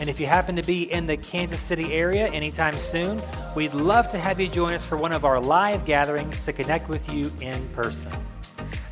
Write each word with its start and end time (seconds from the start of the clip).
And 0.00 0.08
if 0.08 0.18
you 0.18 0.26
happen 0.26 0.56
to 0.56 0.62
be 0.62 0.90
in 0.92 1.06
the 1.06 1.16
Kansas 1.16 1.60
City 1.60 1.92
area 1.92 2.28
anytime 2.28 2.76
soon, 2.78 3.22
we'd 3.54 3.74
love 3.74 4.08
to 4.10 4.18
have 4.18 4.40
you 4.40 4.48
join 4.48 4.74
us 4.74 4.84
for 4.84 4.96
one 4.96 5.12
of 5.12 5.24
our 5.24 5.40
live 5.40 5.84
gatherings 5.84 6.44
to 6.44 6.52
connect 6.52 6.88
with 6.88 7.08
you 7.08 7.32
in 7.40 7.66
person. 7.68 8.12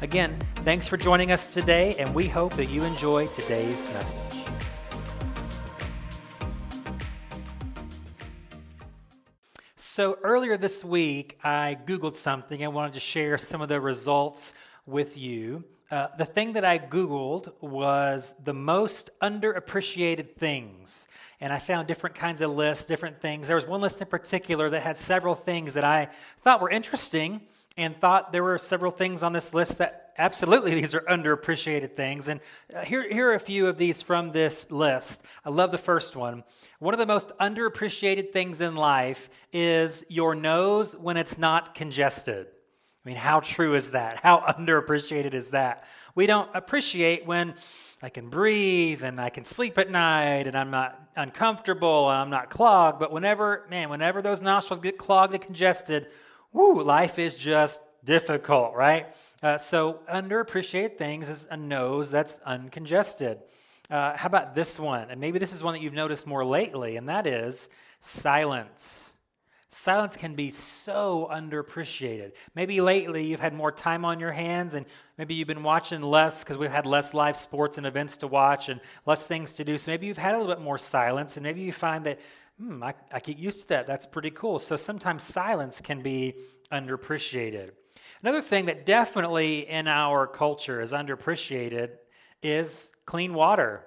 Again, 0.00 0.38
thanks 0.56 0.88
for 0.88 0.96
joining 0.96 1.30
us 1.30 1.46
today, 1.46 1.94
and 1.98 2.14
we 2.14 2.28
hope 2.28 2.54
that 2.54 2.70
you 2.70 2.84
enjoy 2.84 3.27
today's 3.28 3.86
message. 3.92 4.32
So, 9.77 10.19
earlier 10.22 10.56
this 10.56 10.82
week, 10.82 11.38
I 11.44 11.77
Googled 11.84 12.16
something. 12.16 12.62
and 12.62 12.72
wanted 12.72 12.94
to 12.94 13.00
share 13.00 13.36
some 13.38 13.60
of 13.60 13.69
the 13.69 13.80
results 13.80 14.55
with 14.86 15.19
you. 15.19 15.64
Uh, 15.92 16.09
the 16.16 16.24
thing 16.24 16.55
that 16.55 16.64
I 16.64 16.78
Googled 16.78 17.52
was 17.60 18.34
the 18.42 18.55
most 18.55 19.10
underappreciated 19.20 20.37
things. 20.37 21.06
And 21.38 21.52
I 21.52 21.59
found 21.59 21.87
different 21.87 22.16
kinds 22.16 22.41
of 22.41 22.50
lists, 22.50 22.87
different 22.87 23.20
things. 23.20 23.46
There 23.46 23.56
was 23.56 23.66
one 23.66 23.83
list 23.83 24.00
in 24.00 24.09
particular 24.09 24.70
that 24.70 24.83
had 24.83 24.97
several 24.97 25.34
things 25.34 25.74
that 25.74 25.84
I 25.84 26.09
thought 26.41 26.62
were 26.62 26.70
interesting 26.70 27.42
and 27.77 27.95
thought 27.95 28.33
there 28.33 28.42
were 28.42 28.56
several 28.56 28.91
things 28.91 29.22
on 29.22 29.34
this 29.34 29.53
list 29.53 29.77
that 29.78 30.14
absolutely 30.16 30.75
these 30.81 30.94
are 30.94 31.03
underappreciated 31.03 31.94
things. 31.94 32.31
And 32.31 32.41
uh, 32.75 32.86
here, 32.86 33.06
here 33.12 33.28
are 33.28 33.34
a 33.34 33.38
few 33.38 33.66
of 33.66 33.77
these 33.77 34.00
from 34.00 34.33
this 34.33 34.70
list. 34.70 35.22
I 35.44 35.50
love 35.50 35.72
the 35.72 35.78
first 35.78 36.16
one. 36.16 36.42
One 36.78 36.94
of 36.94 37.00
the 37.00 37.06
most 37.06 37.33
underappreciated 37.38 38.33
things 38.33 38.62
in 38.62 38.77
life 38.77 39.28
is 39.53 40.06
your 40.09 40.34
nose 40.34 40.97
when 40.97 41.19
it's 41.19 41.36
not 41.36 41.75
congested. 41.75 42.47
I 43.05 43.08
mean, 43.08 43.17
how 43.17 43.41
true 43.41 43.75
is 43.75 43.91
that? 43.91 44.20
How 44.22 44.39
underappreciated 44.58 45.34
is 45.34 45.48
that? 45.50 45.84
We 46.14 46.27
don't 46.27 46.50
appreciate 46.55 47.27
when 47.27 47.55
I 48.03 48.09
can 48.09 48.28
breathe 48.28 49.03
and 49.03 49.20
I 49.20 49.31
can 49.31 49.44
sleep 49.44 49.78
at 49.78 49.91
night 49.91 50.47
and 50.47 50.56
I'm 50.56 50.70
not 50.70 51.00
uncomfortable 51.17 52.11
and 52.11 52.20
I'm 52.20 52.31
not 52.31 52.50
clogged. 52.50 52.98
But 52.98 53.12
whenever, 53.12 53.67
man, 53.70 53.89
whenever 53.89 54.22
those 54.22 54.42
nostrils 54.42 54.81
get 54.81 54.98
clogged 54.98 55.33
and 55.34 55.42
congested, 55.42 56.09
whoo, 56.53 56.83
life 56.83 57.19
is 57.19 57.36
just 57.36 57.81
difficult, 58.05 58.75
right? 58.75 59.14
Uh, 59.42 59.59
so, 59.59 60.00
underappreciated 60.09 60.97
things 60.97 61.28
is 61.28 61.48
a 61.50 61.56
nose 61.56 62.11
that's 62.11 62.39
uncongested. 62.47 63.39
Uh, 63.91 64.16
how 64.16 64.27
about 64.27 64.55
this 64.55 64.78
one? 64.78 65.11
And 65.11 65.20
maybe 65.20 65.41
this 65.41 65.53
is 65.53 65.64
one 65.64 65.75
that 65.75 65.83
you've 65.83 65.92
noticed 65.92 66.27
more 66.27 66.44
lately, 66.44 66.97
and 66.97 67.09
that 67.09 67.27
is 67.27 67.69
silence. 67.98 69.11
Silence 69.75 70.19
can 70.19 70.34
be 70.34 70.51
so 70.51 71.31
underappreciated. 71.33 72.33
Maybe 72.55 72.83
lately 72.83 73.25
you've 73.25 73.41
had 73.41 73.55
more 73.55 73.73
time 73.73 74.05
on 74.05 74.20
your 74.20 74.31
hands 74.31 74.75
and 74.75 74.84
maybe 75.17 75.33
you've 75.33 75.48
been 75.48 75.62
watching 75.62 76.03
less 76.03 76.45
because 76.45 76.59
we've 76.59 76.70
had 76.70 76.84
less 76.84 77.15
live 77.15 77.39
sports 77.39 77.78
and 77.78 77.87
events 77.87 78.19
to 78.19 78.27
watch 78.27 78.69
and 78.69 78.83
less 79.06 79.27
things 79.27 79.55
to 79.55 79.65
do. 79.65 79.78
So 79.78 79.91
maybe 79.91 80.06
you've 80.06 80.19
had 80.19 80.34
a 80.34 80.39
little 80.39 80.55
bit 80.55 80.62
more 80.62 80.77
silence 80.77 81.39
and 81.39 81.43
maybe 81.43 81.62
you 81.62 81.73
find 81.73 82.05
that, 82.05 82.20
hmm, 82.61 82.83
I, 82.83 82.93
I 83.11 83.20
get 83.20 83.39
used 83.39 83.62
to 83.62 83.69
that. 83.69 83.87
That's 83.87 84.05
pretty 84.05 84.31
cool. 84.31 84.59
So 84.59 84.77
sometimes 84.77 85.23
silence 85.23 85.81
can 85.81 86.03
be 86.03 86.34
underappreciated. 86.70 87.70
Another 88.23 88.43
thing 88.43 88.67
that 88.67 88.84
definitely 88.84 89.67
in 89.67 89.89
our 89.89 90.27
culture 90.27 90.83
is 90.83 90.93
underappreciated 90.93 91.93
is 92.43 92.93
clean 93.06 93.32
water. 93.32 93.87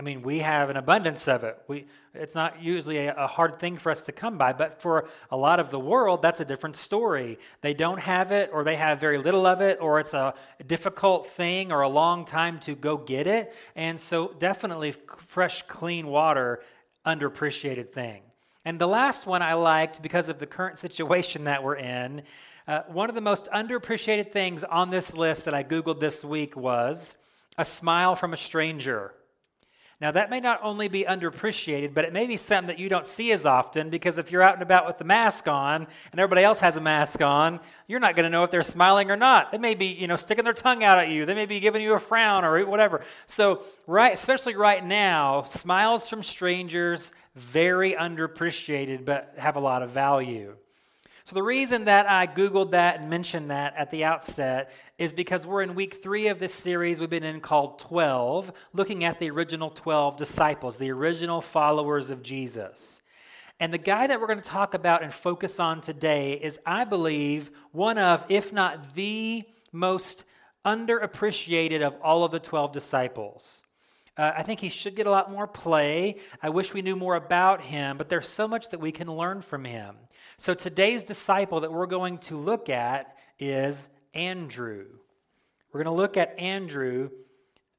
I 0.00 0.02
mean, 0.02 0.22
we 0.22 0.38
have 0.38 0.70
an 0.70 0.78
abundance 0.78 1.28
of 1.28 1.44
it. 1.44 1.58
We, 1.68 1.84
it's 2.14 2.34
not 2.34 2.62
usually 2.62 2.96
a, 2.96 3.14
a, 3.14 3.26
hard 3.26 3.60
thing 3.60 3.76
for 3.76 3.92
us 3.92 4.00
to 4.06 4.12
come 4.12 4.38
by, 4.38 4.54
but 4.54 4.80
for 4.80 5.06
a 5.30 5.36
lot 5.36 5.60
of 5.60 5.68
the 5.68 5.78
world, 5.78 6.22
that's 6.22 6.40
a 6.40 6.44
different 6.46 6.76
story. 6.76 7.38
They 7.60 7.74
don't 7.74 8.00
have 8.00 8.32
it, 8.32 8.48
or 8.50 8.64
they 8.64 8.76
have 8.76 8.98
very 8.98 9.18
little 9.18 9.44
of 9.44 9.60
it, 9.60 9.76
or 9.78 10.00
it's 10.00 10.14
a 10.14 10.32
difficult 10.66 11.26
thing 11.26 11.70
or 11.70 11.82
a 11.82 11.88
long 11.90 12.24
time 12.24 12.58
to 12.60 12.74
go 12.74 12.96
get 12.96 13.26
it. 13.26 13.54
And 13.76 14.00
so, 14.00 14.34
definitely, 14.38 14.94
fresh, 15.18 15.60
clean 15.64 16.06
water, 16.06 16.62
underappreciated 17.04 17.92
thing. 17.92 18.22
And 18.64 18.78
the 18.78 18.88
last 18.88 19.26
one 19.26 19.42
I 19.42 19.52
liked 19.52 20.00
because 20.00 20.30
of 20.30 20.38
the 20.38 20.46
current 20.46 20.78
situation 20.78 21.44
that 21.44 21.62
we're 21.62 21.76
in. 21.76 22.22
Uh, 22.66 22.84
one 22.88 23.10
of 23.10 23.14
the 23.14 23.20
most 23.20 23.50
underappreciated 23.52 24.32
things 24.32 24.64
on 24.64 24.88
this 24.88 25.14
list 25.14 25.44
that 25.44 25.52
I 25.52 25.62
Googled 25.62 26.00
this 26.00 26.24
week 26.24 26.56
was 26.56 27.16
a 27.58 27.66
smile 27.66 28.16
from 28.16 28.32
a 28.32 28.38
stranger. 28.38 29.12
Now, 30.00 30.10
that 30.12 30.30
may 30.30 30.40
not 30.40 30.60
only 30.62 30.88
be 30.88 31.04
underappreciated, 31.04 31.92
but 31.92 32.06
it 32.06 32.12
may 32.14 32.26
be 32.26 32.38
something 32.38 32.68
that 32.68 32.78
you 32.78 32.88
don't 32.88 33.06
see 33.06 33.32
as 33.32 33.44
often 33.44 33.90
because 33.90 34.16
if 34.16 34.32
you're 34.32 34.42
out 34.42 34.54
and 34.54 34.62
about 34.62 34.86
with 34.86 34.96
the 34.96 35.04
mask 35.04 35.46
on 35.46 35.86
and 36.10 36.18
everybody 36.18 36.42
else 36.42 36.60
has 36.60 36.78
a 36.78 36.80
mask 36.80 37.20
on, 37.20 37.60
you're 37.86 38.00
not 38.00 38.16
going 38.16 38.24
to 38.24 38.30
know 38.30 38.42
if 38.42 38.50
they're 38.50 38.62
smiling 38.62 39.10
or 39.10 39.16
not. 39.16 39.52
They 39.52 39.58
may 39.58 39.74
be, 39.74 39.86
you 39.86 40.06
know, 40.06 40.16
sticking 40.16 40.44
their 40.44 40.54
tongue 40.54 40.82
out 40.82 40.98
at 40.98 41.10
you. 41.10 41.26
They 41.26 41.34
may 41.34 41.44
be 41.44 41.60
giving 41.60 41.82
you 41.82 41.92
a 41.92 41.98
frown 41.98 42.46
or 42.46 42.64
whatever. 42.64 43.02
So, 43.26 43.62
right, 43.86 44.14
especially 44.14 44.56
right 44.56 44.82
now, 44.82 45.42
smiles 45.42 46.08
from 46.08 46.22
strangers 46.22 47.12
very 47.34 47.92
underappreciated 47.92 49.04
but 49.04 49.34
have 49.36 49.56
a 49.56 49.60
lot 49.60 49.82
of 49.82 49.90
value. 49.90 50.56
So, 51.30 51.34
the 51.34 51.44
reason 51.44 51.84
that 51.84 52.10
I 52.10 52.26
Googled 52.26 52.72
that 52.72 52.98
and 52.98 53.08
mentioned 53.08 53.52
that 53.52 53.76
at 53.76 53.92
the 53.92 54.02
outset 54.02 54.72
is 54.98 55.12
because 55.12 55.46
we're 55.46 55.62
in 55.62 55.76
week 55.76 56.02
three 56.02 56.26
of 56.26 56.40
this 56.40 56.52
series 56.52 56.98
we've 56.98 57.08
been 57.08 57.22
in 57.22 57.40
called 57.40 57.78
12, 57.78 58.52
looking 58.72 59.04
at 59.04 59.20
the 59.20 59.30
original 59.30 59.70
12 59.70 60.16
disciples, 60.16 60.76
the 60.76 60.90
original 60.90 61.40
followers 61.40 62.10
of 62.10 62.24
Jesus. 62.24 63.00
And 63.60 63.72
the 63.72 63.78
guy 63.78 64.08
that 64.08 64.20
we're 64.20 64.26
going 64.26 64.40
to 64.40 64.44
talk 64.44 64.74
about 64.74 65.04
and 65.04 65.14
focus 65.14 65.60
on 65.60 65.80
today 65.80 66.32
is, 66.32 66.58
I 66.66 66.82
believe, 66.82 67.52
one 67.70 67.96
of, 67.96 68.26
if 68.28 68.52
not 68.52 68.96
the 68.96 69.44
most 69.70 70.24
underappreciated 70.64 71.80
of 71.80 71.94
all 72.02 72.24
of 72.24 72.32
the 72.32 72.40
12 72.40 72.72
disciples. 72.72 73.62
Uh, 74.16 74.32
I 74.36 74.42
think 74.42 74.58
he 74.58 74.68
should 74.68 74.96
get 74.96 75.06
a 75.06 75.10
lot 75.12 75.30
more 75.30 75.46
play. 75.46 76.16
I 76.42 76.48
wish 76.48 76.74
we 76.74 76.82
knew 76.82 76.96
more 76.96 77.14
about 77.14 77.62
him, 77.62 77.98
but 77.98 78.08
there's 78.08 78.28
so 78.28 78.48
much 78.48 78.70
that 78.70 78.80
we 78.80 78.90
can 78.90 79.06
learn 79.08 79.42
from 79.42 79.64
him. 79.64 79.94
So 80.40 80.54
today's 80.54 81.04
disciple 81.04 81.60
that 81.60 81.70
we're 81.70 81.84
going 81.84 82.16
to 82.20 82.34
look 82.34 82.70
at 82.70 83.14
is 83.38 83.90
Andrew. 84.14 84.86
We're 85.70 85.84
going 85.84 85.94
to 85.94 86.00
look 86.00 86.16
at 86.16 86.38
Andrew, 86.38 87.10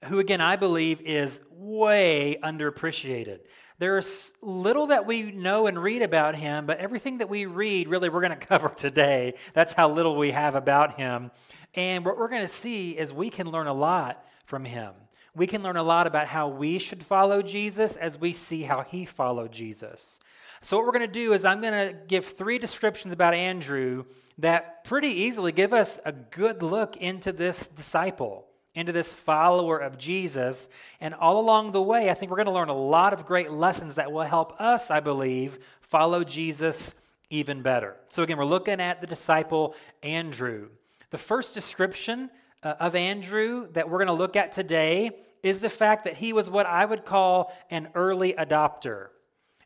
who, 0.06 0.20
again, 0.20 0.42
I 0.42 0.58
believe 0.58 1.02
is 1.02 1.42
way 1.50 2.38
underappreciated. 2.44 3.40
There's 3.80 4.36
little 4.44 4.86
that 4.88 5.08
we 5.08 5.32
know 5.32 5.66
and 5.66 5.82
read 5.82 6.04
about 6.04 6.36
him, 6.36 6.68
but 6.68 6.78
everything 6.78 7.18
that 7.18 7.30
we 7.30 7.48
read, 7.48 7.88
really, 7.88 8.10
we're 8.10 8.22
going 8.22 8.30
to 8.40 8.46
cover 8.46 8.70
today. 8.70 9.34
That's 9.54 9.74
how 9.74 9.90
little 9.90 10.16
we 10.16 10.30
have 10.30 10.54
about 10.54 11.00
him. 11.00 11.32
And 11.74 12.06
what 12.06 12.16
we're 12.16 12.30
going 12.30 12.44
to 12.44 12.48
see 12.48 12.92
is 12.92 13.12
we 13.12 13.32
can 13.32 13.50
learn 13.50 13.66
a 13.66 13.74
lot 13.74 14.24
from 14.46 14.66
him. 14.66 14.94
We 15.34 15.48
can 15.48 15.64
learn 15.64 15.78
a 15.78 15.84
lot 15.84 16.06
about 16.06 16.28
how 16.28 16.50
we 16.50 16.78
should 16.78 17.04
follow 17.04 17.42
Jesus 17.42 17.96
as 17.96 18.20
we 18.20 18.34
see 18.34 18.62
how 18.62 18.82
he 18.82 19.06
followed 19.06 19.52
Jesus. 19.52 20.20
So, 20.64 20.78
what 20.78 20.86
we're 20.86 20.92
going 20.92 21.08
to 21.08 21.08
do 21.08 21.34
is, 21.34 21.44
I'm 21.44 21.60
going 21.60 21.74
to 21.74 21.98
give 22.08 22.26
three 22.26 22.60
descriptions 22.60 23.12
about 23.12 23.34
Andrew 23.34 24.06
that 24.38 24.84
pretty 24.84 25.08
easily 25.08 25.52
give 25.52 25.74
us 25.74 26.00
a 26.06 26.12
good 26.12 26.62
look 26.62 26.98
into 26.98 27.32
this 27.32 27.68
disciple, 27.68 28.46
into 28.76 28.92
this 28.92 29.12
follower 29.12 29.80
of 29.80 29.98
Jesus. 29.98 30.70
And 31.00 31.16
all 31.16 31.40
along 31.40 31.72
the 31.72 31.82
way, 31.82 32.12
I 32.12 32.14
think 32.14 32.30
we're 32.30 32.38
going 32.38 32.46
to 32.46 32.54
learn 32.54 32.70
a 32.70 32.78
lot 32.78 33.12
of 33.12 33.26
great 33.26 33.50
lessons 33.50 33.96
that 33.96 34.12
will 34.12 34.22
help 34.22 34.54
us, 34.62 34.92
I 34.92 35.00
believe, 35.00 35.58
follow 35.82 36.24
Jesus 36.24 36.94
even 37.32 37.64
better. 37.64 37.98
So, 38.10 38.22
again, 38.22 38.38
we're 38.38 38.46
looking 38.46 38.80
at 38.80 39.02
the 39.02 39.08
disciple 39.08 39.74
Andrew. 40.04 40.70
The 41.10 41.18
first 41.18 41.56
description 41.56 42.30
uh, 42.62 42.76
of 42.80 42.94
Andrew 42.94 43.68
that 43.72 43.90
we're 43.90 43.98
going 43.98 44.08
to 44.08 44.14
look 44.14 44.36
at 44.36 44.52
today 44.52 45.10
is 45.42 45.58
the 45.58 45.72
fact 45.72 46.06
that 46.06 46.18
he 46.18 46.34
was 46.34 46.52
what 46.52 46.68
I 46.68 46.86
would 46.86 47.04
call 47.04 47.52
an 47.72 47.90
early 47.96 48.34
adopter. 48.34 49.08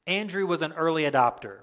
Andrew 0.07 0.45
was 0.45 0.61
an 0.61 0.73
early 0.73 1.03
adopter. 1.03 1.59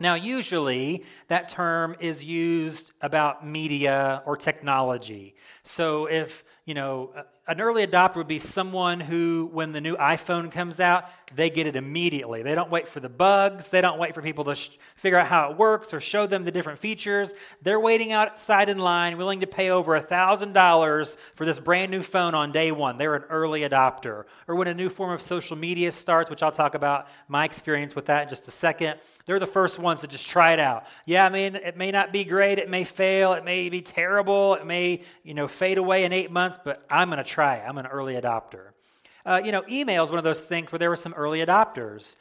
Now, 0.00 0.14
usually 0.14 1.04
that 1.28 1.48
term 1.48 1.96
is 2.00 2.24
used 2.24 2.92
about 3.00 3.46
media 3.46 4.22
or 4.26 4.36
technology. 4.36 5.36
So, 5.62 6.06
if 6.06 6.44
you 6.64 6.74
know 6.74 7.12
an 7.52 7.60
early 7.60 7.86
adopter 7.86 8.16
would 8.16 8.28
be 8.28 8.38
someone 8.38 8.98
who, 8.98 9.50
when 9.52 9.72
the 9.72 9.80
new 9.82 9.94
iPhone 9.96 10.50
comes 10.50 10.80
out, 10.80 11.04
they 11.36 11.50
get 11.50 11.66
it 11.66 11.76
immediately. 11.76 12.42
They 12.42 12.54
don't 12.54 12.70
wait 12.70 12.88
for 12.88 12.98
the 12.98 13.10
bugs. 13.10 13.68
They 13.68 13.82
don't 13.82 13.98
wait 13.98 14.14
for 14.14 14.22
people 14.22 14.44
to 14.44 14.54
sh- 14.54 14.70
figure 14.96 15.18
out 15.18 15.26
how 15.26 15.50
it 15.50 15.58
works 15.58 15.92
or 15.92 16.00
show 16.00 16.26
them 16.26 16.44
the 16.44 16.50
different 16.50 16.78
features. 16.78 17.34
They're 17.60 17.78
waiting 17.78 18.10
outside 18.10 18.70
in 18.70 18.78
line, 18.78 19.18
willing 19.18 19.40
to 19.40 19.46
pay 19.46 19.68
over 19.68 20.00
$1,000 20.00 21.16
for 21.34 21.44
this 21.44 21.58
brand 21.58 21.90
new 21.90 22.02
phone 22.02 22.34
on 22.34 22.52
day 22.52 22.72
one. 22.72 22.96
They're 22.96 23.16
an 23.16 23.24
early 23.24 23.60
adopter. 23.60 24.24
Or 24.48 24.56
when 24.56 24.68
a 24.68 24.74
new 24.74 24.88
form 24.88 25.12
of 25.12 25.20
social 25.20 25.56
media 25.56 25.92
starts, 25.92 26.30
which 26.30 26.42
I'll 26.42 26.52
talk 26.52 26.74
about 26.74 27.06
my 27.28 27.44
experience 27.44 27.94
with 27.94 28.06
that 28.06 28.22
in 28.22 28.28
just 28.30 28.48
a 28.48 28.50
second, 28.50 28.98
they're 29.26 29.38
the 29.38 29.46
first 29.46 29.78
ones 29.78 30.00
to 30.00 30.08
just 30.08 30.26
try 30.26 30.52
it 30.52 30.58
out. 30.60 30.86
Yeah, 31.06 31.24
I 31.24 31.28
mean, 31.28 31.54
it 31.54 31.76
may 31.76 31.90
not 31.90 32.12
be 32.12 32.24
great. 32.24 32.58
It 32.58 32.68
may 32.68 32.84
fail. 32.84 33.34
It 33.34 33.44
may 33.44 33.68
be 33.68 33.80
terrible. 33.80 34.54
It 34.54 34.66
may, 34.66 35.02
you 35.22 35.34
know, 35.34 35.46
fade 35.46 35.78
away 35.78 36.04
in 36.04 36.12
eight 36.12 36.30
months, 36.30 36.58
but 36.62 36.84
I'm 36.90 37.08
going 37.08 37.22
to 37.22 37.24
try 37.24 37.41
it. 37.42 37.64
I'm 37.66 37.78
an 37.78 37.86
early 37.86 38.14
adopter. 38.14 38.68
Uh, 39.24 39.40
you 39.44 39.52
know, 39.52 39.62
email 39.68 40.02
is 40.02 40.10
one 40.10 40.18
of 40.18 40.24
those 40.24 40.42
things 40.42 40.72
where 40.72 40.78
there 40.78 40.90
were 40.90 40.96
some 40.96 41.14
early 41.14 41.44
adopters. 41.44 42.16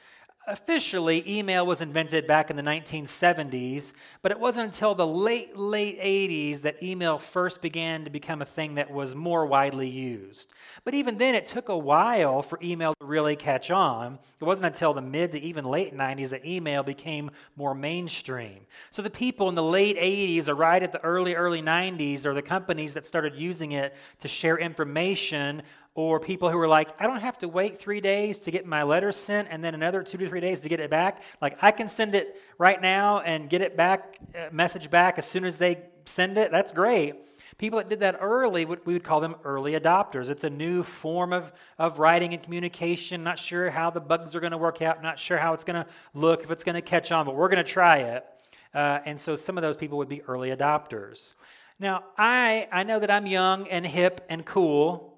Officially, 0.52 1.24
email 1.26 1.66
was 1.66 1.80
invented 1.80 2.28
back 2.28 2.50
in 2.50 2.58
the 2.58 2.62
1970s, 2.62 3.94
but 4.22 4.34
it 4.34 4.40
wasn't 4.40 4.66
until 4.66 4.94
the 4.94 5.08
late, 5.08 5.58
late 5.58 5.98
80s 5.98 6.64
that 6.64 6.84
email 6.84 7.20
first 7.20 7.62
began 7.62 8.04
to 8.04 8.10
become 8.10 8.42
a 8.42 8.46
thing 8.46 8.76
that 8.76 8.92
was 8.92 9.16
more 9.16 9.46
widely 9.46 9.88
used. 9.88 10.52
But 10.84 10.94
even 10.94 11.20
then, 11.20 11.36
it 11.36 11.46
took 11.46 11.70
a 11.70 11.78
while 11.78 12.42
for 12.42 12.60
email 12.62 12.94
to 13.00 13.06
really 13.06 13.38
catch 13.38 13.72
on. 13.72 14.20
It 14.42 14.44
wasn't 14.44 14.66
until 14.66 14.94
the 14.94 15.02
mid 15.02 15.32
to 15.32 15.40
even 15.40 15.64
late 15.64 15.96
90s 15.96 16.32
that 16.32 16.46
email 16.46 16.84
became 16.84 17.32
more 17.56 17.74
mainstream. 17.74 18.66
So 18.90 19.02
the 19.02 19.10
people 19.10 19.48
in 19.48 19.56
the 19.56 19.64
late 19.64 19.98
80s 19.98 20.50
or 20.50 20.56
right 20.56 20.84
at 20.84 20.92
the 20.92 21.02
early, 21.02 21.34
early 21.34 21.62
90s 21.62 22.26
are 22.26 22.34
the 22.34 22.42
companies 22.42 22.94
that 22.96 23.06
started 23.06 23.36
using 23.38 23.72
it 23.72 23.96
to 24.20 24.28
share 24.28 24.58
information 24.58 25.64
or 25.94 26.20
people 26.20 26.50
who 26.50 26.58
are 26.58 26.68
like, 26.68 26.90
I 27.00 27.08
don't 27.08 27.20
have 27.20 27.38
to 27.40 27.48
wait 27.48 27.78
three 27.78 28.00
days 28.00 28.40
to 28.40 28.52
get 28.52 28.66
my 28.66 28.84
letter 28.84 29.12
sent 29.12 29.50
and 29.52 29.64
then 29.64 29.76
another 29.76 30.04
two 30.04 30.18
to 30.18 30.30
three 30.30 30.40
days 30.40 30.62
to 30.62 30.70
get 30.70 30.80
it 30.80 30.90
back. 30.90 31.22
Like, 31.42 31.62
I 31.62 31.72
can 31.72 31.88
send 31.88 32.16
it 32.16 32.42
right 32.58 32.82
now 32.82 33.20
and 33.20 33.50
get 33.50 33.62
it 33.62 33.76
back, 33.76 34.18
uh, 34.34 34.48
message 34.52 34.90
back 34.90 35.18
as 35.18 35.26
soon 35.26 35.44
as 35.44 35.58
they 35.58 35.84
send 36.06 36.38
it. 36.38 36.52
That's 36.52 36.72
great. 36.72 37.16
People 37.58 37.78
that 37.78 37.90
did 37.90 38.00
that 38.00 38.18
early, 38.22 38.66
we 38.66 38.94
would 38.94 39.04
call 39.04 39.20
them 39.20 39.36
early 39.44 39.74
adopters. 39.74 40.30
It's 40.30 40.46
a 40.46 40.50
new 40.50 40.82
form 40.82 41.34
of, 41.34 41.52
of 41.78 42.00
writing 42.00 42.34
and 42.34 42.42
communication. 42.42 43.24
Not 43.24 43.38
sure 43.38 43.70
how 43.70 43.92
the 43.92 44.00
bugs 44.00 44.34
are 44.36 44.40
going 44.40 44.52
to 44.52 44.58
work 44.58 44.82
out, 44.82 45.04
not 45.04 45.20
sure 45.20 45.38
how 45.38 45.54
it's 45.54 45.64
going 45.64 45.84
to 45.84 45.86
look, 46.14 46.44
if 46.44 46.50
it's 46.50 46.64
going 46.64 46.76
to 46.76 46.82
catch 46.82 47.12
on, 47.12 47.26
but 47.26 47.36
we're 47.36 47.50
going 47.50 47.64
to 47.64 47.72
try 47.72 47.98
it. 47.98 48.26
Uh, 48.74 49.00
and 49.06 49.20
so 49.20 49.36
some 49.36 49.58
of 49.58 49.62
those 49.62 49.76
people 49.76 49.98
would 49.98 50.10
be 50.10 50.22
early 50.24 50.50
adopters. 50.50 51.34
Now, 51.78 52.06
I, 52.18 52.68
I 52.72 52.84
know 52.84 53.00
that 53.00 53.12
I'm 53.12 53.28
young 53.28 53.68
and 53.68 53.86
hip 53.86 54.26
and 54.30 54.46
cool, 54.46 55.11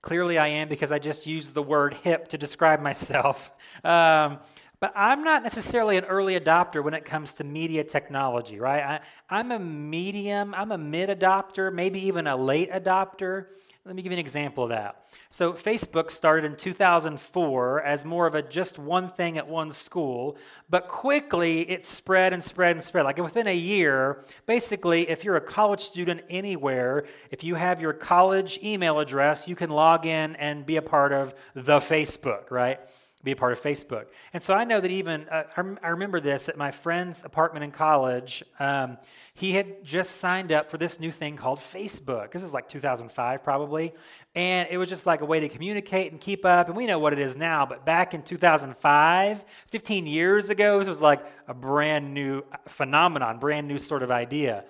Clearly, 0.00 0.38
I 0.38 0.48
am 0.48 0.68
because 0.68 0.92
I 0.92 0.98
just 0.98 1.26
used 1.26 1.54
the 1.54 1.62
word 1.62 1.94
hip 1.94 2.28
to 2.28 2.38
describe 2.38 2.80
myself. 2.80 3.52
Um, 3.84 4.40
but 4.80 4.92
I'm 4.96 5.24
not 5.24 5.42
necessarily 5.42 5.96
an 5.96 6.04
early 6.04 6.38
adopter 6.38 6.82
when 6.82 6.94
it 6.94 7.04
comes 7.04 7.34
to 7.34 7.44
media 7.44 7.84
technology, 7.84 8.58
right? 8.60 9.00
I, 9.28 9.40
am 9.40 9.50
a 9.50 9.58
medium, 9.58 10.54
I'm 10.54 10.72
a 10.72 10.78
mid 10.78 11.10
adopter, 11.10 11.72
maybe 11.72 12.06
even 12.06 12.26
a 12.26 12.36
late 12.36 12.70
adopter. 12.70 13.46
Let 13.88 13.96
me 13.96 14.02
give 14.02 14.12
you 14.12 14.16
an 14.16 14.20
example 14.20 14.64
of 14.64 14.68
that. 14.68 15.06
So, 15.30 15.54
Facebook 15.54 16.10
started 16.10 16.44
in 16.44 16.58
2004 16.58 17.82
as 17.82 18.04
more 18.04 18.26
of 18.26 18.34
a 18.34 18.42
just 18.42 18.78
one 18.78 19.08
thing 19.08 19.38
at 19.38 19.48
one 19.48 19.70
school, 19.70 20.36
but 20.68 20.88
quickly 20.88 21.62
it 21.70 21.86
spread 21.86 22.34
and 22.34 22.44
spread 22.44 22.76
and 22.76 22.84
spread. 22.84 23.06
Like 23.06 23.16
within 23.16 23.46
a 23.46 23.56
year, 23.56 24.26
basically, 24.44 25.08
if 25.08 25.24
you're 25.24 25.36
a 25.36 25.40
college 25.40 25.80
student 25.80 26.20
anywhere, 26.28 27.06
if 27.30 27.42
you 27.42 27.54
have 27.54 27.80
your 27.80 27.94
college 27.94 28.58
email 28.62 28.98
address, 28.98 29.48
you 29.48 29.56
can 29.56 29.70
log 29.70 30.04
in 30.04 30.36
and 30.36 30.66
be 30.66 30.76
a 30.76 30.82
part 30.82 31.14
of 31.14 31.34
the 31.54 31.78
Facebook, 31.78 32.50
right? 32.50 32.80
Be 33.24 33.32
a 33.32 33.36
part 33.36 33.52
of 33.52 33.60
Facebook. 33.60 34.06
And 34.32 34.42
so 34.42 34.54
I 34.54 34.64
know 34.64 34.80
that 34.80 34.90
even, 34.90 35.28
uh, 35.28 35.44
I, 35.82 35.88
remember 35.88 36.20
this 36.20 36.48
at 36.48 36.56
my 36.56 36.70
friend's 36.70 37.24
apartment 37.24 37.64
in 37.64 37.72
college. 37.72 38.44
Um, 38.60 38.98
he 39.34 39.52
had 39.52 39.84
just 39.84 40.16
signed 40.16 40.52
up 40.52 40.70
for 40.70 40.78
this 40.78 41.00
new 41.00 41.10
thing 41.10 41.36
called 41.36 41.58
Facebook. 41.58 42.30
This 42.30 42.42
is 42.42 42.54
like 42.54 42.68
2005 42.68 43.42
probably. 43.42 43.92
And 44.34 44.68
it 44.70 44.78
was 44.78 44.88
just 44.88 45.04
like 45.04 45.20
a 45.20 45.24
way 45.24 45.40
to 45.40 45.48
communicate 45.48 46.12
and 46.12 46.20
keep 46.20 46.44
up. 46.44 46.68
And 46.68 46.76
we 46.76 46.86
know 46.86 46.98
what 46.98 47.12
it 47.12 47.18
is 47.18 47.36
now, 47.36 47.66
but 47.66 47.84
back 47.84 48.14
in 48.14 48.22
2005, 48.22 49.44
15 49.66 50.06
years 50.06 50.50
ago, 50.50 50.78
this 50.78 50.88
was 50.88 51.00
like 51.00 51.24
a 51.48 51.54
brand 51.54 52.14
new 52.14 52.44
phenomenon, 52.68 53.38
brand 53.38 53.66
new 53.66 53.78
sort 53.78 54.02
of 54.02 54.10
idea. 54.10 54.64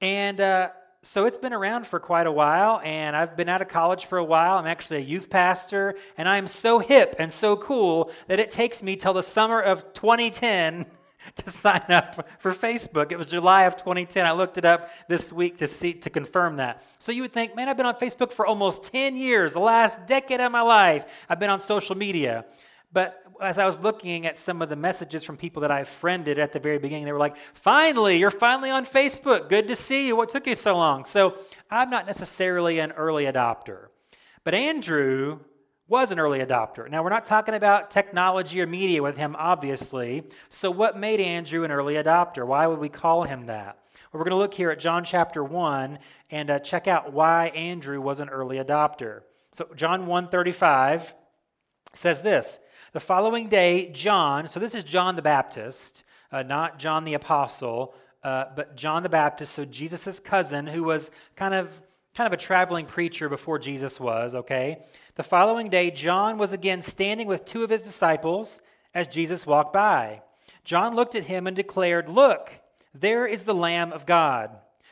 And, 0.00 0.40
uh, 0.40 0.70
so 1.04 1.26
it's 1.26 1.36
been 1.36 1.52
around 1.52 1.86
for 1.86 2.00
quite 2.00 2.26
a 2.26 2.32
while, 2.32 2.80
and 2.82 3.14
I've 3.14 3.36
been 3.36 3.50
out 3.50 3.60
of 3.60 3.68
college 3.68 4.06
for 4.06 4.16
a 4.16 4.24
while. 4.24 4.56
I'm 4.56 4.66
actually 4.66 4.96
a 4.96 5.04
youth 5.04 5.28
pastor, 5.28 5.96
and 6.16 6.26
I'm 6.26 6.46
so 6.46 6.78
hip 6.78 7.14
and 7.18 7.30
so 7.30 7.58
cool 7.58 8.10
that 8.26 8.40
it 8.40 8.50
takes 8.50 8.82
me 8.82 8.96
till 8.96 9.12
the 9.12 9.22
summer 9.22 9.60
of 9.60 9.92
2010 9.92 10.86
to 11.36 11.50
sign 11.50 11.84
up 11.90 12.26
for 12.38 12.52
Facebook. 12.52 13.12
It 13.12 13.18
was 13.18 13.26
July 13.26 13.64
of 13.64 13.76
2010. 13.76 14.24
I 14.24 14.32
looked 14.32 14.56
it 14.56 14.64
up 14.64 14.90
this 15.06 15.30
week 15.30 15.58
to 15.58 15.68
see 15.68 15.92
to 15.92 16.08
confirm 16.08 16.56
that. 16.56 16.82
So 16.98 17.12
you 17.12 17.20
would 17.20 17.34
think, 17.34 17.54
man, 17.54 17.68
I've 17.68 17.76
been 17.76 17.86
on 17.86 17.96
Facebook 17.96 18.32
for 18.32 18.46
almost 18.46 18.84
10 18.84 19.14
years, 19.14 19.52
the 19.52 19.58
last 19.58 20.06
decade 20.06 20.40
of 20.40 20.52
my 20.52 20.62
life. 20.62 21.24
I've 21.28 21.38
been 21.38 21.50
on 21.50 21.60
social 21.60 21.96
media. 21.96 22.46
But 22.94 23.20
as 23.42 23.58
I 23.58 23.66
was 23.66 23.78
looking 23.80 24.24
at 24.24 24.38
some 24.38 24.62
of 24.62 24.68
the 24.68 24.76
messages 24.76 25.24
from 25.24 25.36
people 25.36 25.62
that 25.62 25.70
I 25.72 25.82
friended 25.82 26.38
at 26.38 26.52
the 26.52 26.60
very 26.60 26.78
beginning, 26.78 27.04
they 27.04 27.12
were 27.12 27.18
like, 27.18 27.36
finally, 27.52 28.16
you're 28.16 28.30
finally 28.30 28.70
on 28.70 28.86
Facebook. 28.86 29.48
Good 29.48 29.66
to 29.66 29.74
see 29.74 30.06
you. 30.06 30.16
What 30.16 30.28
took 30.28 30.46
you 30.46 30.54
so 30.54 30.76
long? 30.76 31.04
So 31.04 31.36
I'm 31.70 31.90
not 31.90 32.06
necessarily 32.06 32.78
an 32.78 32.92
early 32.92 33.24
adopter. 33.24 33.88
But 34.44 34.54
Andrew 34.54 35.40
was 35.88 36.12
an 36.12 36.20
early 36.20 36.38
adopter. 36.38 36.88
Now, 36.88 37.02
we're 37.02 37.10
not 37.10 37.24
talking 37.24 37.54
about 37.54 37.90
technology 37.90 38.60
or 38.60 38.66
media 38.66 39.02
with 39.02 39.16
him, 39.16 39.34
obviously. 39.38 40.24
So, 40.48 40.70
what 40.70 40.96
made 40.96 41.20
Andrew 41.20 41.64
an 41.64 41.70
early 41.70 41.94
adopter? 41.94 42.46
Why 42.46 42.66
would 42.66 42.78
we 42.78 42.88
call 42.88 43.24
him 43.24 43.46
that? 43.46 43.78
Well, 44.12 44.20
we're 44.20 44.24
going 44.24 44.30
to 44.30 44.36
look 44.36 44.54
here 44.54 44.70
at 44.70 44.78
John 44.78 45.04
chapter 45.04 45.42
1 45.42 45.98
and 46.30 46.50
uh, 46.50 46.58
check 46.60 46.86
out 46.86 47.12
why 47.12 47.48
Andrew 47.48 48.00
was 48.00 48.20
an 48.20 48.28
early 48.28 48.56
adopter. 48.56 49.22
So, 49.52 49.68
John 49.74 50.06
1 50.06 50.28
35 50.28 51.14
says 51.92 52.22
this 52.22 52.60
the 52.94 53.00
following 53.00 53.48
day, 53.48 53.90
John, 53.90 54.46
so 54.46 54.60
this 54.60 54.72
is 54.72 54.84
John 54.84 55.16
the 55.16 55.22
Baptist, 55.22 56.04
uh, 56.30 56.44
not 56.44 56.78
John 56.78 57.04
the 57.04 57.14
Apostle, 57.14 57.92
uh, 58.22 58.44
but 58.54 58.76
John 58.76 59.02
the 59.02 59.08
Baptist, 59.08 59.52
so 59.52 59.64
Jesus' 59.64 60.20
cousin, 60.20 60.68
who 60.68 60.84
was 60.84 61.10
kind 61.34 61.54
of 61.54 61.82
kind 62.14 62.28
of 62.28 62.32
a 62.32 62.40
traveling 62.40 62.86
preacher 62.86 63.28
before 63.28 63.58
Jesus 63.58 63.98
was, 63.98 64.36
okay? 64.36 64.78
The 65.16 65.24
following 65.24 65.68
day, 65.68 65.90
John 65.90 66.38
was 66.38 66.52
again 66.52 66.80
standing 66.80 67.26
with 67.26 67.44
two 67.44 67.64
of 67.64 67.70
his 67.70 67.82
disciples 67.82 68.60
as 68.94 69.08
Jesus 69.08 69.44
walked 69.44 69.72
by. 69.72 70.22
John 70.62 70.94
looked 70.94 71.16
at 71.16 71.24
him 71.24 71.48
and 71.48 71.56
declared, 71.56 72.08
Look, 72.08 72.60
there 72.94 73.26
is 73.26 73.42
the 73.42 73.54
Lamb 73.54 73.92
of 73.92 74.06
God. 74.06 74.50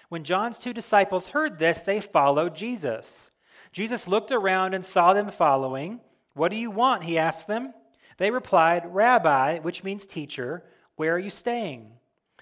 When 0.09 0.25
John's 0.25 0.59
two 0.59 0.73
disciples 0.73 1.29
heard 1.29 1.61
this, 1.61 1.83
they 1.83 2.01
followed 2.01 2.57
Jesus. 2.57 3.31
Jesus 3.71 4.09
looked 4.09 4.33
around 4.33 4.75
and 4.75 4.85
saw 4.85 5.13
them 5.13 5.31
following. 5.31 6.01
What 6.35 6.51
do 6.51 6.57
you 6.57 6.73
want? 6.73 7.05
He 7.05 7.17
asked 7.17 7.47
them. 7.47 7.73
They 8.19 8.31
replied, 8.31 8.95
Rabbi, 8.95 9.59
which 9.59 9.85
means 9.85 10.07
teacher, 10.07 10.65
where 10.97 11.15
are 11.15 11.19
you 11.19 11.31
staying? 11.31 11.93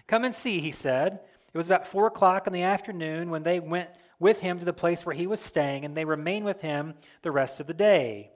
Come 0.06 0.24
and 0.24 0.34
see, 0.34 0.60
he 0.60 0.70
said. 0.70 1.20
It 1.52 1.56
was 1.56 1.66
about 1.66 1.86
four 1.86 2.06
o'clock 2.06 2.46
in 2.46 2.52
the 2.52 2.62
afternoon 2.62 3.30
when 3.30 3.42
they 3.42 3.60
went 3.60 3.88
with 4.18 4.40
him 4.40 4.58
to 4.58 4.64
the 4.64 4.72
place 4.72 5.06
where 5.06 5.14
he 5.14 5.26
was 5.26 5.40
staying, 5.40 5.84
and 5.84 5.96
they 5.96 6.04
remained 6.04 6.44
with 6.44 6.60
him 6.60 6.94
the 7.22 7.30
rest 7.30 7.60
of 7.60 7.66
the 7.66 7.74
day. 7.74 8.30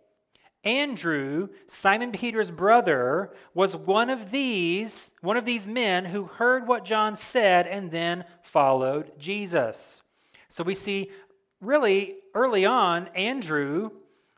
Andrew, 0.65 1.49
Simon 1.67 2.11
Peter's 2.11 2.51
brother, 2.51 3.35
was 3.53 3.77
one 3.77 4.09
of 4.09 4.31
these, 4.31 5.13
one 5.21 5.37
of 5.37 5.45
these 5.45 5.69
men 5.69 6.07
who 6.07 6.25
heard 6.25 6.67
what 6.67 6.87
John 6.87 7.15
said 7.15 7.67
and 7.67 7.91
then 7.91 8.25
followed 8.43 9.13
Jesus. 9.19 10.01
So 10.49 10.65
we 10.65 10.75
see 10.75 11.11
really 11.61 12.17
early 12.35 12.65
on, 12.65 13.09
Andrew 13.09 13.91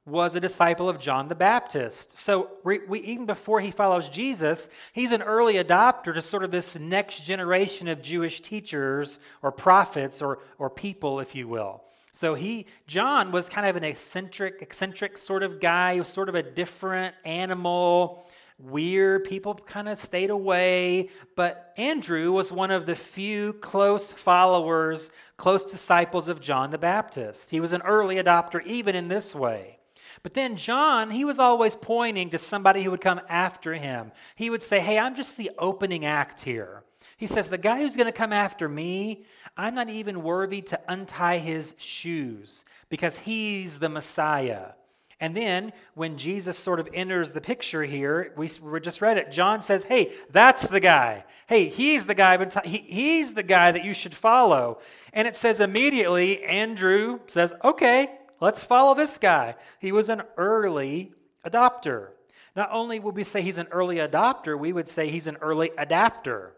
was 0.07 0.37
a 0.37 0.41
disciple 0.41 0.89
of 0.89 0.99
John 0.99 1.29
the 1.29 1.35
Baptist. 1.35 2.17
So, 2.17 2.51
we, 2.65 2.79
we, 2.79 3.01
even 3.01 3.27
before 3.27 3.61
he 3.61 3.73
follows 3.73 4.09
Jesus, 4.09 4.69
he's 4.93 5.13
an 5.13 5.21
early 5.21 5.55
adopter 5.55 6.15
to 6.15 6.23
sort 6.23 6.45
of 6.45 6.53
this 6.53 6.79
next 6.79 7.25
generation 7.25 7.89
of 7.89 8.01
Jewish 8.01 8.41
teachers 8.41 9.19
or 9.43 9.51
prophets 9.51 10.23
or, 10.23 10.39
or 10.59 10.71
people, 10.71 11.19
if 11.19 11.35
you 11.35 11.49
will. 11.49 11.83
So 12.17 12.35
he, 12.35 12.65
John 12.87 13.31
was 13.31 13.51
kind 13.51 13.67
of 13.67 13.77
an 13.77 13.85
eccentric, 13.85 14.63
eccentric 14.63 15.19
sort 15.19 15.43
of 15.43 15.61
guy. 15.61 15.95
He 15.95 16.01
was 16.01 16.09
sort 16.09 16.31
of 16.31 16.35
a 16.35 16.43
different 16.43 17.15
animal, 17.27 18.27
weird. 18.59 19.25
People 19.25 19.53
kind 19.55 19.87
of 19.87 19.99
stayed 19.99 20.31
away. 20.31 21.11
But 21.35 21.75
Andrew 21.77 22.33
was 22.33 22.51
one 22.51 22.71
of 22.71 22.87
the 22.87 22.97
few 22.97 23.53
close 23.53 24.13
followers, 24.13 25.11
close 25.37 25.71
disciples 25.71 26.29
of 26.29 26.41
John 26.41 26.71
the 26.71 26.79
Baptist. 26.79 27.51
He 27.51 27.61
was 27.61 27.75
an 27.75 27.83
early 27.83 28.17
adopter, 28.17 28.65
even 28.65 28.95
in 28.95 29.09
this 29.09 29.35
way. 29.35 29.76
But 30.23 30.35
then 30.35 30.57
John, 30.57 31.11
he 31.11 31.25
was 31.25 31.39
always 31.39 31.77
pointing 31.77 32.31
to 32.31 32.39
somebody 32.39 32.83
who 32.83 32.91
would 32.91 33.01
come 33.01 33.21
after 33.29 33.75
him. 33.75 34.13
He 34.35 34.51
would 34.51 34.63
say, 34.63 34.81
Hey, 34.81 34.99
I'm 34.99 35.15
just 35.15 35.37
the 35.37 35.51
opening 35.59 36.05
act 36.05 36.43
here. 36.43 36.83
He 37.17 37.27
says, 37.27 37.49
The 37.49 37.59
guy 37.59 37.79
who's 37.79 37.97
going 37.97 38.09
to 38.09 38.13
come 38.13 38.33
after 38.33 38.69
me, 38.69 39.25
I'm 39.57 39.75
not 39.75 39.89
even 39.89 40.23
worthy 40.23 40.61
to 40.63 40.81
untie 40.89 41.39
his 41.39 41.75
shoes 41.79 42.65
because 42.89 43.19
he's 43.19 43.79
the 43.79 43.89
Messiah. 43.89 44.73
And 45.19 45.35
then 45.35 45.73
when 45.95 46.19
Jesus 46.19 46.59
sort 46.59 46.79
of 46.79 46.91
enters 46.93 47.33
the 47.33 47.41
picture 47.41 47.85
here, 47.85 48.35
we, 48.37 48.51
we 48.63 48.81
just 48.81 49.01
read 49.01 49.17
it. 49.17 49.33
John 49.33 49.63
says, 49.63 49.85
Hey, 49.85 50.13
that's 50.31 50.63
the 50.63 50.81
guy. 50.81 51.25
Hey, 51.47 51.69
he's 51.69 52.05
the 52.05 52.15
guy. 52.15 52.47
He, 52.65 52.79
he's 52.79 53.33
the 53.33 53.43
guy 53.43 53.73
that 53.73 53.85
you 53.85 53.95
should 53.95 54.15
follow. 54.15 54.79
And 55.15 55.27
it 55.27 55.35
says 55.35 55.61
immediately, 55.61 56.45
Andrew 56.45 57.21
says, 57.29 57.55
Okay, 57.65 58.11
let's 58.41 58.63
follow 58.63 58.95
this 58.95 59.19
guy. 59.19 59.57
He 59.79 59.93
was 59.93 60.09
an 60.09 60.23
early 60.37 61.13
adopter. 61.45 62.09
Not 62.55 62.71
only 62.73 62.99
would 62.99 63.15
we 63.15 63.25
say 63.25 63.43
he's 63.43 63.59
an 63.59 63.69
early 63.71 63.97
adopter, 63.97 64.59
we 64.59 64.73
would 64.73 64.89
say 64.89 65.09
he's 65.09 65.27
an 65.27 65.37
early 65.41 65.71
adapter 65.77 66.55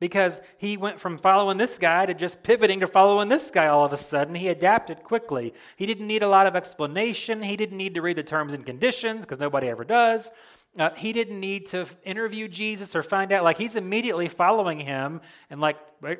because 0.00 0.40
he 0.58 0.76
went 0.76 1.00
from 1.00 1.16
following 1.16 1.56
this 1.56 1.78
guy 1.78 2.06
to 2.06 2.14
just 2.14 2.42
pivoting 2.42 2.80
to 2.80 2.86
following 2.86 3.28
this 3.28 3.50
guy 3.50 3.68
all 3.68 3.84
of 3.84 3.92
a 3.92 3.96
sudden. 3.96 4.34
He 4.34 4.48
adapted 4.48 5.02
quickly. 5.02 5.54
He 5.76 5.86
didn't 5.86 6.06
need 6.06 6.22
a 6.22 6.28
lot 6.28 6.46
of 6.46 6.56
explanation. 6.56 7.42
He 7.42 7.56
didn't 7.56 7.78
need 7.78 7.94
to 7.94 8.02
read 8.02 8.16
the 8.16 8.22
terms 8.22 8.54
and 8.54 8.66
conditions 8.66 9.24
because 9.24 9.38
nobody 9.38 9.68
ever 9.68 9.84
does. 9.84 10.32
Uh, 10.76 10.90
he 10.96 11.12
didn't 11.12 11.38
need 11.38 11.66
to 11.66 11.86
interview 12.02 12.48
Jesus 12.48 12.96
or 12.96 13.02
find 13.02 13.32
out. 13.32 13.44
Like, 13.44 13.58
he's 13.58 13.76
immediately 13.76 14.28
following 14.28 14.80
him 14.80 15.20
and, 15.48 15.60
like, 15.60 15.76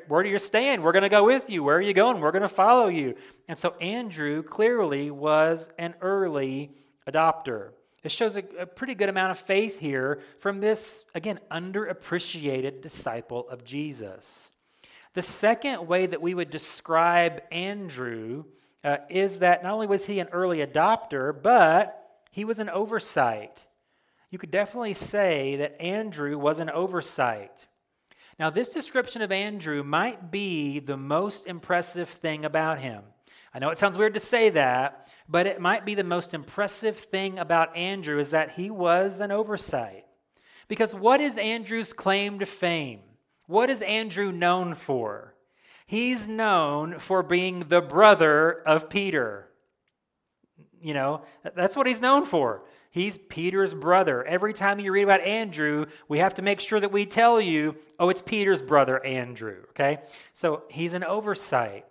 where 0.07 0.23
do 0.23 0.29
you 0.29 0.39
stand? 0.39 0.81
We're 0.81 0.93
going 0.93 1.03
to 1.03 1.09
go 1.09 1.25
with 1.25 1.49
you. 1.49 1.61
Where 1.63 1.77
are 1.77 1.81
you 1.81 1.93
going? 1.93 2.21
We're 2.21 2.31
going 2.31 2.41
to 2.41 2.47
follow 2.47 2.87
you. 2.87 3.15
And 3.47 3.57
so, 3.57 3.75
Andrew 3.81 4.43
clearly 4.43 5.11
was 5.11 5.69
an 5.77 5.95
early 6.01 6.71
adopter. 7.07 7.71
It 8.03 8.11
shows 8.11 8.37
a, 8.37 8.43
a, 8.59 8.65
pretty 8.65 8.93
good 8.95 9.09
amount 9.09 9.31
of 9.31 9.39
faith 9.39 9.79
here 9.79 10.19
from 10.37 10.61
this, 10.61 11.05
again, 11.15 11.39
underappreciated 11.51 12.81
disciple 12.81 13.49
of 13.49 13.63
Jesus. 13.63 14.51
The 15.15 15.21
second 15.21 15.87
way 15.87 16.05
that 16.05 16.21
we 16.21 16.33
would 16.33 16.49
describe 16.49 17.41
Andrew 17.51 18.45
uh, 18.83 18.97
is 19.09 19.39
that 19.39 19.63
not 19.63 19.73
only 19.73 19.87
was 19.87 20.05
he 20.05 20.19
an 20.19 20.27
early 20.31 20.59
adopter, 20.59 21.35
but 21.41 22.21
he 22.31 22.45
was 22.45 22.59
an 22.59 22.69
oversight. 22.69 23.65
You 24.35 24.39
could 24.39 24.51
definitely 24.51 24.95
say 24.95 25.55
that 25.55 25.81
Andrew 25.81 26.37
was 26.37 26.59
an 26.59 26.69
oversight. 26.69 27.67
Now, 28.37 28.49
this 28.49 28.67
description 28.67 29.21
of 29.21 29.31
Andrew 29.31 29.81
might 29.81 30.29
be 30.29 30.79
the 30.79 30.97
most 30.97 31.47
impressive 31.47 32.09
thing 32.09 32.43
about 32.43 32.79
him. 32.79 33.03
I 33.53 33.59
know 33.59 33.69
it 33.69 33.77
sounds 33.77 33.97
weird 33.97 34.13
to 34.15 34.19
say 34.19 34.49
that, 34.49 35.09
but 35.29 35.47
it 35.47 35.61
might 35.61 35.85
be 35.85 35.95
the 35.95 36.03
most 36.03 36.33
impressive 36.33 36.97
thing 36.97 37.39
about 37.39 37.77
Andrew 37.77 38.19
is 38.19 38.31
that 38.31 38.51
he 38.51 38.69
was 38.69 39.21
an 39.21 39.31
oversight. 39.31 40.03
Because 40.67 40.93
what 40.93 41.21
is 41.21 41.37
Andrew's 41.37 41.93
claim 41.93 42.39
to 42.39 42.45
fame? 42.45 43.03
What 43.45 43.69
is 43.69 43.81
Andrew 43.83 44.33
known 44.33 44.75
for? 44.75 45.33
He's 45.85 46.27
known 46.27 46.99
for 46.99 47.23
being 47.23 47.69
the 47.69 47.81
brother 47.81 48.51
of 48.67 48.89
Peter. 48.89 49.47
You 50.81 50.93
know, 50.93 51.21
that's 51.55 51.77
what 51.77 51.87
he's 51.87 52.01
known 52.01 52.25
for. 52.25 52.65
He's 52.95 53.17
Peter's 53.17 53.73
brother. 53.73 54.23
Every 54.23 54.53
time 54.53 54.79
you 54.79 54.89
read 54.93 55.03
about 55.03 55.19
Andrew, 55.19 55.87
we 56.07 56.19
have 56.19 56.33
to 56.35 56.41
make 56.41 56.61
sure 56.61 56.79
that 56.79 56.93
we 56.93 57.05
tell 57.05 57.41
you, 57.41 57.75
oh, 57.99 58.07
it's 58.07 58.21
Peter's 58.21 58.61
brother, 58.61 59.05
Andrew. 59.05 59.63
Okay? 59.71 59.97
So 60.31 60.63
he's 60.69 60.93
an 60.93 61.03
oversight. 61.03 61.83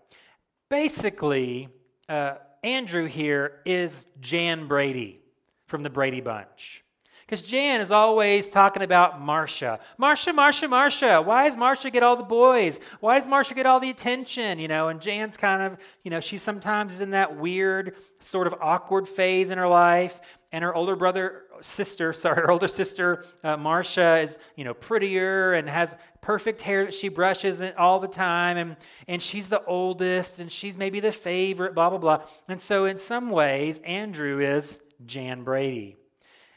Basically, 0.71 1.69
uh, 2.09 2.37
Andrew 2.63 3.05
here 3.05 3.61
is 3.67 4.07
Jan 4.23 4.67
Brady 4.67 5.21
from 5.67 5.83
the 5.83 5.91
Brady 5.91 6.23
Bunch. 6.23 6.83
Because 7.25 7.41
Jan 7.41 7.81
is 7.81 7.91
always 7.91 8.51
talking 8.51 8.83
about 8.83 9.21
Marcia. 9.21 9.81
Marcia, 9.97 10.33
Marcia, 10.33 10.69
Marcia. 10.69 11.23
Why 11.23 11.45
does 11.45 11.57
Marcia 11.57 11.91
get 11.91 12.03
all 12.03 12.17
the 12.17 12.23
boys? 12.23 12.81
Why 13.01 13.19
does 13.19 13.27
Marcia 13.27 13.55
get 13.55 13.65
all 13.65 13.81
the 13.81 13.89
attention? 13.89 14.59
You 14.59 14.69
know, 14.69 14.89
and 14.89 15.01
Jan's 15.01 15.39
kind 15.39 15.63
of, 15.63 15.79
you 16.03 16.11
know, 16.11 16.21
she 16.21 16.37
sometimes 16.37 16.95
is 16.95 17.01
in 17.01 17.13
that 17.13 17.37
weird, 17.37 17.97
sort 18.19 18.47
of 18.47 18.55
awkward 18.61 19.09
phase 19.09 19.51
in 19.51 19.57
her 19.57 19.69
life. 19.69 20.21
And 20.53 20.63
her 20.63 20.75
older 20.75 20.97
brother, 20.97 21.45
sister, 21.63 22.13
sorry, 22.13 22.43
her 22.43 22.51
older 22.51 22.69
sister, 22.69 23.25
uh, 23.43 23.57
Marcia, 23.57 24.19
is, 24.19 24.39
you 24.55 24.65
know, 24.65 24.75
prettier 24.75 25.55
and 25.55 25.69
has 25.69 25.97
perfect 26.21 26.61
hair 26.61 26.85
that 26.85 26.95
she 26.95 27.09
brushes 27.09 27.63
all 27.77 28.01
the 28.01 28.09
time, 28.09 28.57
and, 28.57 28.77
and 29.09 29.23
she's 29.23 29.49
the 29.49 29.65
oldest, 29.65 30.41
and 30.41 30.53
she's 30.53 30.77
maybe 30.79 31.01
the 31.01 31.13
favorite, 31.13 31.75
blah, 31.75 31.91
blah, 31.91 31.99
blah. 31.99 32.27
And 32.49 32.61
so, 32.61 32.85
in 32.85 32.99
some 32.99 33.31
ways, 33.31 33.81
Andrew 33.81 34.41
is 34.41 34.81
Jan 35.05 35.43
Brady. 35.43 35.97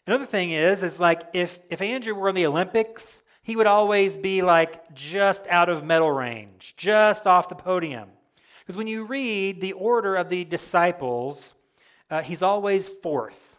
Another 0.07 0.25
thing 0.25 0.51
is, 0.51 0.83
is 0.83 0.99
like 0.99 1.23
if, 1.33 1.59
if 1.69 1.81
Andrew 1.81 2.15
were 2.15 2.29
in 2.29 2.35
the 2.35 2.47
Olympics, 2.47 3.21
he 3.43 3.57
would 3.57 3.67
always 3.67 4.15
be 4.15 4.41
like 4.41 4.93
just 4.93 5.45
out 5.47 5.67
of 5.67 5.83
medal 5.83 6.11
range, 6.11 6.73
just 6.77 7.27
off 7.27 7.49
the 7.49 7.55
podium. 7.55 8.09
Because 8.61 8.77
when 8.77 8.87
you 8.87 9.05
read 9.05 9.61
the 9.61 9.73
order 9.73 10.15
of 10.15 10.29
the 10.29 10.45
disciples, 10.45 11.53
uh, 12.09 12.21
he's 12.21 12.41
always 12.41 12.87
fourth. 12.87 13.57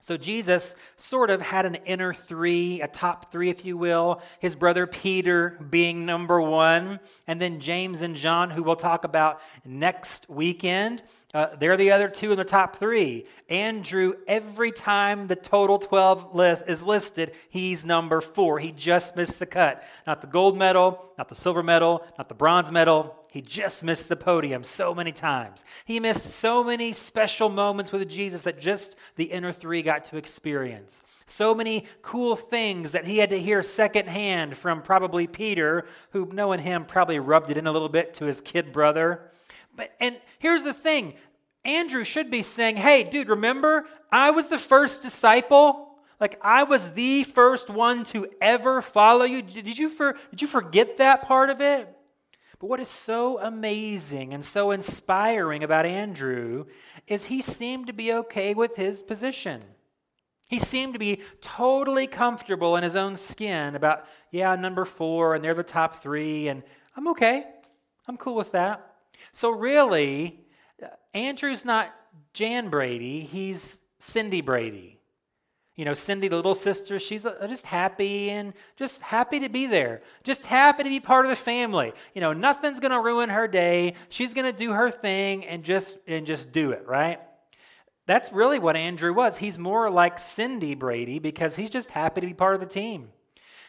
So 0.00 0.16
Jesus 0.16 0.74
sort 0.96 1.30
of 1.30 1.40
had 1.40 1.64
an 1.64 1.76
inner 1.76 2.12
three, 2.12 2.80
a 2.80 2.88
top 2.88 3.30
three, 3.30 3.50
if 3.50 3.64
you 3.64 3.76
will. 3.76 4.20
His 4.40 4.56
brother 4.56 4.86
Peter 4.86 5.58
being 5.70 6.04
number 6.04 6.40
one, 6.40 6.98
and 7.28 7.40
then 7.40 7.60
James 7.60 8.02
and 8.02 8.16
John, 8.16 8.50
who 8.50 8.64
we'll 8.64 8.74
talk 8.74 9.04
about 9.04 9.40
next 9.64 10.28
weekend. 10.28 11.04
Uh, 11.34 11.56
they're 11.58 11.78
the 11.78 11.90
other 11.90 12.08
two 12.08 12.30
in 12.30 12.36
the 12.36 12.44
top 12.44 12.76
three. 12.76 13.24
Andrew, 13.48 14.14
every 14.26 14.70
time 14.70 15.28
the 15.28 15.36
total 15.36 15.78
12 15.78 16.34
list 16.34 16.64
is 16.68 16.82
listed, 16.82 17.32
he's 17.48 17.84
number 17.86 18.20
four. 18.20 18.58
He 18.58 18.70
just 18.70 19.16
missed 19.16 19.38
the 19.38 19.46
cut. 19.46 19.82
Not 20.06 20.20
the 20.20 20.26
gold 20.26 20.58
medal, 20.58 21.12
not 21.16 21.30
the 21.30 21.34
silver 21.34 21.62
medal, 21.62 22.04
not 22.18 22.28
the 22.28 22.34
bronze 22.34 22.70
medal, 22.70 23.16
he 23.32 23.40
just 23.40 23.82
missed 23.82 24.10
the 24.10 24.16
podium 24.16 24.62
so 24.62 24.94
many 24.94 25.10
times. 25.10 25.64
He 25.86 25.98
missed 25.98 26.26
so 26.26 26.62
many 26.62 26.92
special 26.92 27.48
moments 27.48 27.90
with 27.90 28.06
Jesus 28.06 28.42
that 28.42 28.60
just 28.60 28.94
the 29.16 29.24
inner 29.24 29.52
three 29.52 29.80
got 29.80 30.04
to 30.06 30.18
experience. 30.18 31.00
So 31.24 31.54
many 31.54 31.86
cool 32.02 32.36
things 32.36 32.92
that 32.92 33.06
he 33.06 33.16
had 33.16 33.30
to 33.30 33.40
hear 33.40 33.62
secondhand 33.62 34.58
from 34.58 34.82
probably 34.82 35.26
Peter, 35.26 35.86
who, 36.10 36.28
knowing 36.30 36.60
him, 36.60 36.84
probably 36.84 37.18
rubbed 37.18 37.48
it 37.48 37.56
in 37.56 37.66
a 37.66 37.72
little 37.72 37.88
bit 37.88 38.12
to 38.14 38.26
his 38.26 38.42
kid 38.42 38.70
brother. 38.70 39.31
But 39.74 39.94
and 40.00 40.16
here's 40.38 40.64
the 40.64 40.74
thing 40.74 41.14
Andrew 41.64 42.04
should 42.04 42.30
be 42.30 42.42
saying, 42.42 42.76
Hey, 42.76 43.04
dude, 43.04 43.28
remember, 43.28 43.86
I 44.10 44.30
was 44.30 44.48
the 44.48 44.58
first 44.58 45.02
disciple. 45.02 45.88
Like 46.20 46.38
I 46.42 46.62
was 46.62 46.92
the 46.92 47.24
first 47.24 47.68
one 47.68 48.04
to 48.04 48.28
ever 48.40 48.80
follow 48.80 49.24
you. 49.24 49.42
Did 49.42 49.76
you, 49.78 49.88
for, 49.88 50.16
did 50.30 50.40
you 50.40 50.46
forget 50.46 50.98
that 50.98 51.22
part 51.22 51.50
of 51.50 51.60
it? 51.60 51.88
But 52.60 52.68
what 52.68 52.78
is 52.78 52.88
so 52.88 53.40
amazing 53.40 54.32
and 54.32 54.44
so 54.44 54.70
inspiring 54.70 55.64
about 55.64 55.84
Andrew 55.84 56.66
is 57.08 57.24
he 57.24 57.42
seemed 57.42 57.88
to 57.88 57.92
be 57.92 58.12
okay 58.12 58.54
with 58.54 58.76
his 58.76 59.02
position. 59.02 59.64
He 60.46 60.60
seemed 60.60 60.92
to 60.92 60.98
be 61.00 61.22
totally 61.40 62.06
comfortable 62.06 62.76
in 62.76 62.84
his 62.84 62.94
own 62.94 63.16
skin 63.16 63.74
about, 63.74 64.06
yeah, 64.30 64.54
number 64.54 64.84
four, 64.84 65.34
and 65.34 65.42
they're 65.42 65.54
the 65.54 65.64
top 65.64 66.02
three, 66.02 66.46
and 66.46 66.62
I'm 66.96 67.08
okay. 67.08 67.46
I'm 68.06 68.16
cool 68.16 68.36
with 68.36 68.52
that. 68.52 68.91
So, 69.32 69.50
really, 69.50 70.40
Andrew's 71.14 71.64
not 71.64 71.94
Jan 72.32 72.68
Brady, 72.68 73.20
he's 73.20 73.82
Cindy 73.98 74.40
Brady. 74.40 74.98
You 75.74 75.86
know, 75.86 75.94
Cindy, 75.94 76.28
the 76.28 76.36
little 76.36 76.54
sister, 76.54 76.98
she's 76.98 77.24
uh, 77.24 77.46
just 77.48 77.64
happy 77.64 78.28
and 78.28 78.52
just 78.76 79.00
happy 79.00 79.40
to 79.40 79.48
be 79.48 79.66
there. 79.66 80.02
Just 80.22 80.44
happy 80.44 80.82
to 80.82 80.88
be 80.90 81.00
part 81.00 81.24
of 81.24 81.30
the 81.30 81.36
family. 81.36 81.94
You 82.14 82.20
know, 82.20 82.34
nothing's 82.34 82.78
going 82.78 82.90
to 82.92 83.00
ruin 83.00 83.30
her 83.30 83.48
day. 83.48 83.94
She's 84.10 84.34
going 84.34 84.44
to 84.44 84.56
do 84.56 84.72
her 84.72 84.90
thing 84.90 85.46
and 85.46 85.64
just 85.64 85.96
and 86.06 86.26
just 86.26 86.52
do 86.52 86.72
it, 86.72 86.86
right? 86.86 87.20
That's 88.04 88.32
really 88.32 88.58
what 88.58 88.76
Andrew 88.76 89.14
was. 89.14 89.38
He's 89.38 89.58
more 89.58 89.90
like 89.90 90.18
Cindy 90.18 90.74
Brady 90.74 91.18
because 91.18 91.56
he's 91.56 91.70
just 91.70 91.90
happy 91.90 92.20
to 92.20 92.26
be 92.26 92.34
part 92.34 92.54
of 92.54 92.60
the 92.60 92.66
team. 92.66 93.08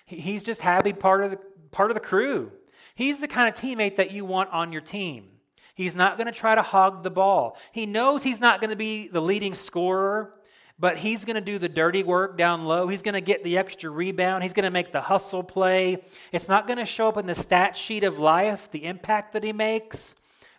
He's 0.06 0.44
just 0.44 0.60
happy 0.60 0.92
part 0.92 1.24
of 1.24 1.32
the 1.32 1.40
part 1.72 1.90
of 1.90 1.96
the 1.96 2.02
crew. 2.02 2.52
He's 2.96 3.20
the 3.20 3.28
kind 3.30 3.48
of 3.48 3.56
teammate 3.56 3.96
that 3.96 4.12
you 4.12 4.26
want 4.26 4.50
on 4.52 4.74
your 4.74 4.82
team. 4.82 5.30
He's 5.76 5.96
not 5.96 6.18
going 6.18 6.28
to 6.28 6.34
try 6.34 6.56
to 6.56 6.62
hog 6.62 7.04
the 7.04 7.10
ball. 7.10 7.58
He 7.72 7.86
knows 7.86 8.24
he's 8.24 8.40
not 8.40 8.62
going 8.62 8.70
to 8.70 8.76
be 8.76 9.08
the 9.08 9.22
leading 9.22 9.54
scorer 9.54 10.34
but 10.80 10.98
he's 10.98 11.24
going 11.24 11.36
to 11.36 11.42
do 11.42 11.58
the 11.58 11.70
dirty 11.70 12.04
work 12.04 12.38
down 12.38 12.66
low. 12.66 12.88
He's 12.88 13.04
going 13.04 13.14
to 13.14 13.22
get 13.22 13.44
the 13.44 13.58
extra 13.58 13.90
rebound. 13.90 14.44
He's 14.44 14.54
going 14.54 14.66
to 14.66 14.72
make 14.72 14.92
the 14.92 15.02
hustle 15.02 15.44
play. 15.44 16.04
It's 16.32 16.50
not 16.50 16.68
going 16.68 16.80
to 16.80 16.86
show 16.86 17.10
up 17.10 17.18
in 17.18 17.26
the 17.26 17.36
stat 17.36 17.78
sheet 17.78 18.04
of 18.04 18.20
life, 18.20 18.70
the 18.72 18.86
impact 18.86 19.34
that 19.34 19.44
he 19.44 19.54
makes, 19.54 20.16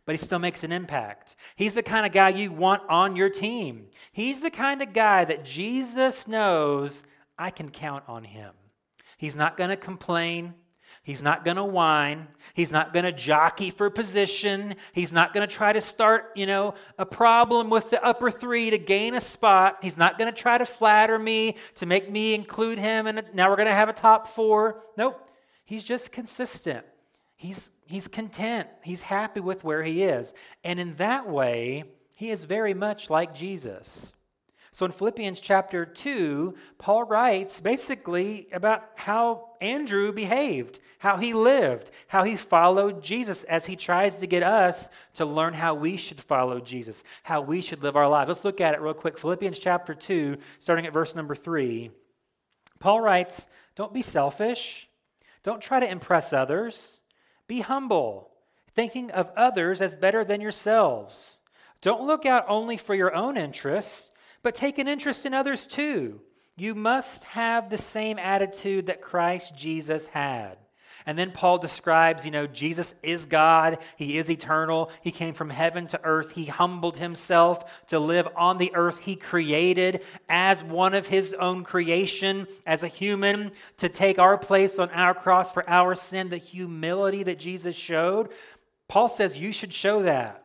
but 0.06 0.12
he 0.12 0.16
still 0.16 0.38
makes 0.38 0.62
an 0.64 0.72
impact. 0.72 1.34
He's 1.56 1.74
the 1.74 1.82
kind 1.82 2.06
of 2.06 2.12
guy 2.12 2.28
you 2.30 2.52
want 2.52 2.82
on 2.88 3.16
your 3.16 3.28
team. 3.28 3.88
He's 4.12 4.40
the 4.40 4.50
kind 4.50 4.82
of 4.82 4.92
guy 4.92 5.24
that 5.24 5.44
Jesus 5.44 6.28
knows 6.28 7.02
I 7.38 7.50
can 7.50 7.70
count 7.70 8.04
on 8.06 8.24
him. 8.24 8.52
He's 9.16 9.36
not 9.36 9.56
going 9.56 9.70
to 9.70 9.76
complain. 9.76 10.54
He's 11.04 11.22
not 11.22 11.44
going 11.44 11.58
to 11.58 11.64
whine. 11.64 12.28
He's 12.54 12.72
not 12.72 12.94
going 12.94 13.04
to 13.04 13.12
jockey 13.12 13.68
for 13.68 13.90
position. 13.90 14.74
He's 14.94 15.12
not 15.12 15.34
going 15.34 15.46
to 15.46 15.54
try 15.54 15.70
to 15.70 15.80
start, 15.82 16.32
you 16.34 16.46
know, 16.46 16.74
a 16.98 17.04
problem 17.04 17.68
with 17.68 17.90
the 17.90 18.02
upper 18.02 18.30
three 18.30 18.70
to 18.70 18.78
gain 18.78 19.12
a 19.12 19.20
spot. 19.20 19.80
He's 19.82 19.98
not 19.98 20.16
going 20.16 20.32
to 20.32 20.36
try 20.36 20.56
to 20.56 20.64
flatter 20.64 21.18
me 21.18 21.56
to 21.74 21.84
make 21.84 22.10
me 22.10 22.34
include 22.34 22.78
him. 22.78 23.06
And 23.06 23.22
now 23.34 23.50
we're 23.50 23.56
going 23.56 23.68
to 23.68 23.74
have 23.74 23.90
a 23.90 23.92
top 23.92 24.26
four. 24.26 24.82
Nope. 24.96 25.28
He's 25.66 25.84
just 25.84 26.10
consistent. 26.10 26.86
He's, 27.36 27.70
he's 27.84 28.08
content. 28.08 28.68
He's 28.82 29.02
happy 29.02 29.40
with 29.40 29.62
where 29.62 29.82
he 29.82 30.04
is. 30.04 30.32
And 30.64 30.80
in 30.80 30.94
that 30.94 31.28
way, 31.28 31.84
he 32.14 32.30
is 32.30 32.44
very 32.44 32.72
much 32.72 33.10
like 33.10 33.34
Jesus. 33.34 34.14
So 34.72 34.86
in 34.86 34.90
Philippians 34.90 35.40
chapter 35.40 35.86
2, 35.86 36.54
Paul 36.78 37.04
writes 37.04 37.60
basically 37.60 38.48
about 38.52 38.88
how 38.96 39.50
Andrew 39.64 40.12
behaved, 40.12 40.78
how 40.98 41.16
he 41.16 41.32
lived, 41.32 41.90
how 42.08 42.24
he 42.24 42.36
followed 42.36 43.02
Jesus 43.02 43.44
as 43.44 43.64
he 43.64 43.76
tries 43.76 44.16
to 44.16 44.26
get 44.26 44.42
us 44.42 44.90
to 45.14 45.24
learn 45.24 45.54
how 45.54 45.74
we 45.74 45.96
should 45.96 46.20
follow 46.20 46.60
Jesus, 46.60 47.02
how 47.22 47.40
we 47.40 47.62
should 47.62 47.82
live 47.82 47.96
our 47.96 48.08
lives. 48.08 48.28
Let's 48.28 48.44
look 48.44 48.60
at 48.60 48.74
it 48.74 48.82
real 48.82 48.92
quick. 48.92 49.18
Philippians 49.18 49.58
chapter 49.58 49.94
2, 49.94 50.36
starting 50.58 50.86
at 50.86 50.92
verse 50.92 51.14
number 51.14 51.34
3. 51.34 51.90
Paul 52.78 53.00
writes, 53.00 53.48
Don't 53.74 53.94
be 53.94 54.02
selfish. 54.02 54.86
Don't 55.42 55.62
try 55.62 55.80
to 55.80 55.90
impress 55.90 56.34
others. 56.34 57.00
Be 57.46 57.60
humble, 57.60 58.30
thinking 58.74 59.10
of 59.12 59.32
others 59.34 59.80
as 59.80 59.96
better 59.96 60.24
than 60.24 60.42
yourselves. 60.42 61.38
Don't 61.80 62.06
look 62.06 62.26
out 62.26 62.44
only 62.48 62.76
for 62.76 62.94
your 62.94 63.14
own 63.14 63.38
interests, 63.38 64.10
but 64.42 64.54
take 64.54 64.76
an 64.76 64.88
interest 64.88 65.24
in 65.24 65.32
others 65.32 65.66
too. 65.66 66.20
You 66.56 66.74
must 66.74 67.24
have 67.24 67.68
the 67.68 67.78
same 67.78 68.18
attitude 68.18 68.86
that 68.86 69.00
Christ 69.00 69.56
Jesus 69.56 70.08
had. 70.08 70.58
And 71.06 71.18
then 71.18 71.32
Paul 71.32 71.58
describes, 71.58 72.24
you 72.24 72.30
know, 72.30 72.46
Jesus 72.46 72.94
is 73.02 73.26
God. 73.26 73.78
He 73.96 74.16
is 74.16 74.30
eternal. 74.30 74.90
He 75.02 75.10
came 75.10 75.34
from 75.34 75.50
heaven 75.50 75.86
to 75.88 76.00
earth. 76.02 76.32
He 76.32 76.46
humbled 76.46 76.96
himself 76.96 77.86
to 77.88 77.98
live 77.98 78.26
on 78.36 78.56
the 78.56 78.74
earth 78.74 79.00
he 79.00 79.14
created 79.14 80.02
as 80.30 80.64
one 80.64 80.94
of 80.94 81.08
his 81.08 81.34
own 81.34 81.62
creation, 81.62 82.46
as 82.66 82.82
a 82.82 82.88
human, 82.88 83.52
to 83.78 83.88
take 83.90 84.18
our 84.18 84.38
place 84.38 84.78
on 84.78 84.88
our 84.90 85.12
cross 85.12 85.52
for 85.52 85.68
our 85.68 85.94
sin, 85.94 86.30
the 86.30 86.38
humility 86.38 87.22
that 87.24 87.38
Jesus 87.38 87.76
showed. 87.76 88.30
Paul 88.88 89.08
says 89.08 89.38
you 89.38 89.52
should 89.52 89.74
show 89.74 90.02
that. 90.04 90.43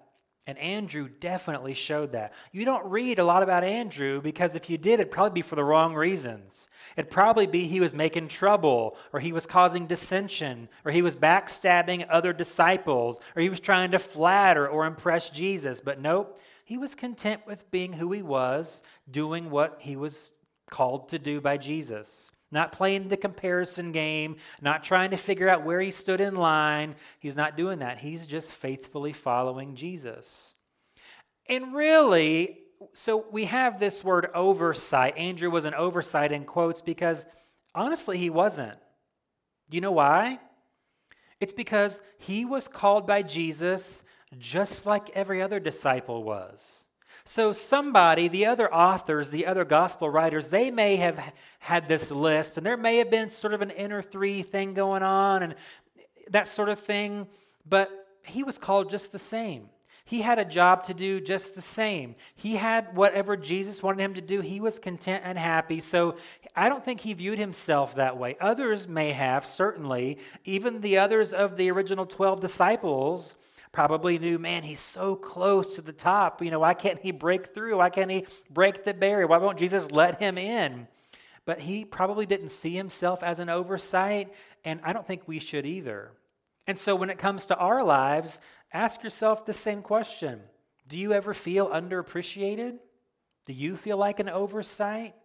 And 0.50 0.58
Andrew 0.58 1.08
definitely 1.20 1.76
showed 1.76 2.14
that. 2.14 2.34
You 2.52 2.66
don't 2.66 2.90
read 2.90 3.20
a 3.20 3.24
lot 3.24 3.44
about 3.44 3.64
Andrew 3.64 4.20
because 4.20 4.56
if 4.56 4.68
you 4.68 4.80
did, 4.80 4.96
it'd 4.96 5.12
probably 5.12 5.42
be 5.42 5.48
for 5.48 5.56
the 5.56 5.64
wrong 5.64 5.94
reasons. 5.94 6.68
It'd 6.98 7.12
probably 7.12 7.46
be 7.46 7.68
he 7.68 7.80
was 7.80 7.94
making 7.94 8.30
trouble, 8.30 8.98
or 9.14 9.20
he 9.20 9.32
was 9.32 9.46
causing 9.46 9.86
dissension, 9.86 10.68
or 10.84 10.92
he 10.92 11.04
was 11.04 11.16
backstabbing 11.16 12.08
other 12.10 12.34
disciples, 12.34 13.20
or 13.36 13.44
he 13.44 13.50
was 13.52 13.60
trying 13.60 13.92
to 13.92 14.00
flatter 14.00 14.68
or 14.68 14.88
impress 14.88 15.30
Jesus. 15.30 15.82
But 15.82 16.02
nope, 16.02 16.40
he 16.66 16.80
was 16.80 16.96
content 16.96 17.42
with 17.46 17.70
being 17.70 17.94
who 17.94 18.12
he 18.12 18.24
was, 18.24 18.82
doing 19.08 19.52
what 19.52 19.78
he 19.82 19.96
was 19.96 20.32
called 20.68 21.10
to 21.10 21.20
do 21.20 21.40
by 21.40 21.58
Jesus 21.58 22.32
not 22.52 22.72
playing 22.72 23.08
the 23.08 23.18
comparison 23.18 23.92
game, 23.92 24.38
not 24.62 24.84
trying 24.84 25.12
to 25.12 25.18
figure 25.18 25.50
out 25.50 25.64
where 25.64 25.80
he 25.80 25.92
stood 25.92 26.22
in 26.22 26.36
line. 26.36 26.96
He's 27.20 27.36
not 27.36 27.58
doing 27.58 27.80
that. 27.80 28.00
He's 28.00 28.28
just 28.28 28.52
faithfully 28.52 29.14
following 29.14 29.76
Jesus. 29.76 30.56
And 31.48 31.74
really, 31.74 32.60
so 32.94 33.26
we 33.32 33.46
have 33.46 33.80
this 33.80 34.04
word 34.04 34.30
oversight. 34.34 35.18
Andrew 35.18 35.50
was 35.50 35.66
an 35.66 35.74
oversight 35.74 36.32
in 36.32 36.46
quotes 36.46 36.82
because 36.82 37.26
honestly, 37.76 38.18
he 38.18 38.30
wasn't. 38.30 38.78
Do 39.70 39.78
you 39.78 39.82
know 39.82 39.92
why? 39.92 40.40
It's 41.40 41.54
because 41.54 42.02
he 42.18 42.46
was 42.46 42.68
called 42.68 43.08
by 43.08 43.22
Jesus 43.22 44.04
just 44.38 44.86
like 44.86 45.10
every 45.12 45.42
other 45.42 45.60
disciple 45.60 46.24
was. 46.24 46.86
So, 47.30 47.54
somebody, 47.54 48.28
the 48.28 48.48
other 48.48 48.74
authors, 48.74 49.30
the 49.30 49.46
other 49.46 49.64
gospel 49.64 50.10
writers, 50.10 50.48
they 50.48 50.72
may 50.72 50.96
have 50.96 51.32
had 51.60 51.88
this 51.88 52.10
list, 52.10 52.58
and 52.58 52.66
there 52.66 52.76
may 52.76 52.98
have 52.98 53.12
been 53.12 53.30
sort 53.30 53.54
of 53.54 53.62
an 53.62 53.70
inner 53.70 54.02
three 54.02 54.42
thing 54.42 54.74
going 54.74 55.04
on 55.04 55.44
and 55.44 55.54
that 56.32 56.48
sort 56.48 56.70
of 56.70 56.80
thing, 56.80 57.28
but 57.68 58.08
he 58.24 58.42
was 58.42 58.58
called 58.58 58.90
just 58.90 59.12
the 59.12 59.20
same. 59.20 59.70
He 60.06 60.24
had 60.24 60.40
a 60.40 60.44
job 60.44 60.82
to 60.86 60.96
do 60.96 61.22
just 61.22 61.54
the 61.54 61.62
same. 61.62 62.16
He 62.34 62.56
had 62.56 62.96
whatever 62.96 63.38
Jesus 63.38 63.84
wanted 63.84 64.02
him 64.02 64.16
to 64.16 64.22
do. 64.22 64.42
He 64.42 64.60
was 64.60 64.80
content 64.80 65.22
and 65.24 65.38
happy. 65.38 65.82
So 65.82 66.16
I 66.56 66.68
don't 66.68 66.84
think 66.84 67.02
he 67.02 67.14
viewed 67.14 67.38
himself 67.38 67.94
that 67.94 68.18
way. 68.18 68.38
Others 68.42 68.88
may 68.88 69.12
have, 69.12 69.46
certainly. 69.46 70.18
Even 70.46 70.82
the 70.82 70.98
others 70.98 71.32
of 71.32 71.58
the 71.58 71.70
original 71.70 72.08
12 72.08 72.40
disciples 72.40 73.36
probably 73.72 74.18
knew, 74.18 74.40
man, 74.40 74.64
he's 74.64 74.80
so 74.80 75.16
close 75.16 75.76
to 75.76 75.82
the 75.82 75.94
top. 75.94 76.42
You 76.42 76.52
know, 76.52 76.60
why 76.60 76.74
can't 76.74 77.00
he 77.00 77.12
break 77.12 77.54
through? 77.54 77.78
Why 77.78 77.90
can't 77.90 78.12
he 78.12 78.26
break 78.50 78.84
the 78.84 78.94
barrier? 78.94 79.28
Why 79.28 79.38
won't 79.38 79.60
Jesus 79.60 79.92
let 79.92 80.20
him 80.20 80.38
in? 80.38 80.88
But 81.46 81.62
he 81.62 81.86
probably 81.86 82.26
didn't 82.26 82.50
see 82.50 82.76
himself 82.76 83.24
as 83.24 83.40
an 83.40 83.50
oversight, 83.50 84.34
and 84.64 84.80
I 84.84 84.94
don't 84.94 85.06
think 85.06 85.28
we 85.28 85.40
should 85.40 85.66
either. 85.66 86.12
And 86.68 86.78
so 86.78 86.96
when 86.96 87.10
it 87.10 87.18
comes 87.18 87.48
to 87.48 87.58
our 87.58 87.84
lives, 87.84 88.40
ask 88.72 89.04
yourself 89.04 89.46
the 89.46 89.54
same 89.54 89.82
question 89.82 90.42
Do 90.88 91.00
you 91.00 91.14
ever 91.14 91.34
feel 91.34 91.68
underappreciated? 91.70 92.78
Do 93.46 93.54
you 93.54 93.78
feel 93.78 93.98
like 93.98 94.20
an 94.20 94.30
oversight? 94.30 95.16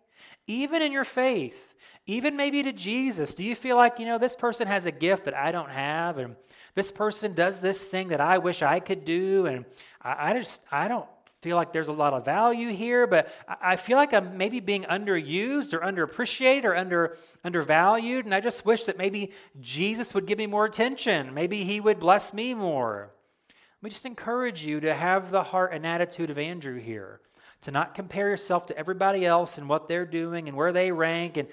Even 0.46 0.80
in 0.82 0.92
your 0.92 1.04
faith, 1.04 1.74
even 2.06 2.36
maybe 2.36 2.62
to 2.62 2.72
Jesus, 2.72 3.34
do 3.34 3.42
you 3.42 3.54
feel 3.54 3.76
like, 3.76 3.98
you 3.98 4.06
know, 4.06 4.18
this 4.18 4.36
person 4.36 4.66
has 4.66 4.86
a 4.86 4.92
gift 4.92 5.24
that 5.24 5.34
I 5.34 5.52
don't 5.52 5.70
have? 5.70 6.18
And 6.18 6.36
this 6.74 6.90
person 6.90 7.34
does 7.34 7.60
this 7.60 7.88
thing 7.88 8.08
that 8.08 8.20
I 8.20 8.38
wish 8.38 8.62
I 8.62 8.80
could 8.80 9.04
do, 9.04 9.46
and 9.46 9.64
I, 10.02 10.30
I 10.30 10.34
just 10.34 10.64
I 10.70 10.88
don't 10.88 11.06
feel 11.40 11.56
like 11.56 11.74
there's 11.74 11.88
a 11.88 11.92
lot 11.92 12.14
of 12.14 12.24
value 12.24 12.70
here, 12.70 13.06
but 13.06 13.30
I 13.60 13.76
feel 13.76 13.98
like 13.98 14.14
I'm 14.14 14.38
maybe 14.38 14.60
being 14.60 14.84
underused 14.84 15.74
or 15.74 15.80
underappreciated 15.80 16.64
or 16.64 16.74
under 16.74 17.18
undervalued, 17.44 18.24
and 18.24 18.34
I 18.34 18.40
just 18.40 18.64
wish 18.64 18.84
that 18.84 18.96
maybe 18.96 19.32
Jesus 19.60 20.14
would 20.14 20.26
give 20.26 20.38
me 20.38 20.46
more 20.46 20.64
attention. 20.64 21.34
Maybe 21.34 21.64
he 21.64 21.80
would 21.80 21.98
bless 21.98 22.32
me 22.32 22.54
more. 22.54 23.10
Let 23.48 23.82
me 23.82 23.90
just 23.90 24.06
encourage 24.06 24.64
you 24.64 24.80
to 24.80 24.94
have 24.94 25.30
the 25.30 25.42
heart 25.42 25.74
and 25.74 25.86
attitude 25.86 26.30
of 26.30 26.38
Andrew 26.38 26.80
here, 26.80 27.20
to 27.60 27.70
not 27.70 27.94
compare 27.94 28.30
yourself 28.30 28.64
to 28.66 28.78
everybody 28.78 29.26
else 29.26 29.58
and 29.58 29.68
what 29.68 29.86
they're 29.86 30.06
doing 30.06 30.48
and 30.48 30.56
where 30.56 30.72
they 30.72 30.90
rank, 30.90 31.36
and 31.36 31.48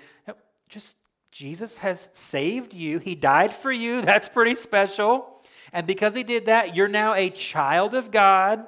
just 0.70 0.96
Jesus 1.32 1.80
has 1.80 2.10
saved 2.14 2.74
you. 2.74 3.00
He 3.00 3.16
died 3.16 3.54
for 3.54 3.72
you. 3.72 4.02
That's 4.04 4.30
pretty 4.30 4.56
special. 4.56 5.42
And 5.74 5.88
because 5.88 6.14
he 6.14 6.24
did 6.24 6.46
that, 6.46 6.76
you're 6.76 6.88
now 6.88 7.14
a 7.14 7.30
child 7.30 7.94
of 7.94 8.12
God. 8.12 8.66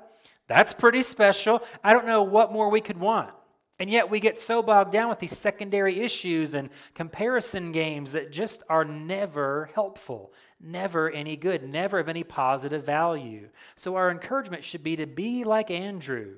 That's 0.47 0.73
pretty 0.73 1.02
special. 1.02 1.62
I 1.84 1.93
don't 1.93 2.06
know 2.06 2.23
what 2.23 2.54
more 2.54 2.69
we 2.69 2.82
could 2.82 2.97
want. 2.97 3.32
And 3.80 3.89
yet 3.89 4.10
we 4.10 4.19
get 4.19 4.38
so 4.38 4.62
bogged 4.62 4.91
down 4.91 5.10
with 5.10 5.19
these 5.19 5.38
secondary 5.38 5.99
issues 5.99 6.54
and 6.54 6.69
comparison 6.93 7.71
games 7.71 8.12
that 8.12 8.32
just 8.32 8.63
are 8.69 8.86
never 8.86 9.69
helpful, 9.73 10.32
never 10.62 11.10
any 11.10 11.36
good, 11.36 11.67
never 11.67 11.99
of 11.99 12.08
any 12.08 12.23
positive 12.23 12.86
value. 12.86 13.49
So 13.76 13.95
our 13.95 14.12
encouragement 14.12 14.63
should 14.63 14.84
be 14.84 14.95
to 14.97 15.08
be 15.08 15.43
like 15.43 15.71
Andrew, 15.71 16.36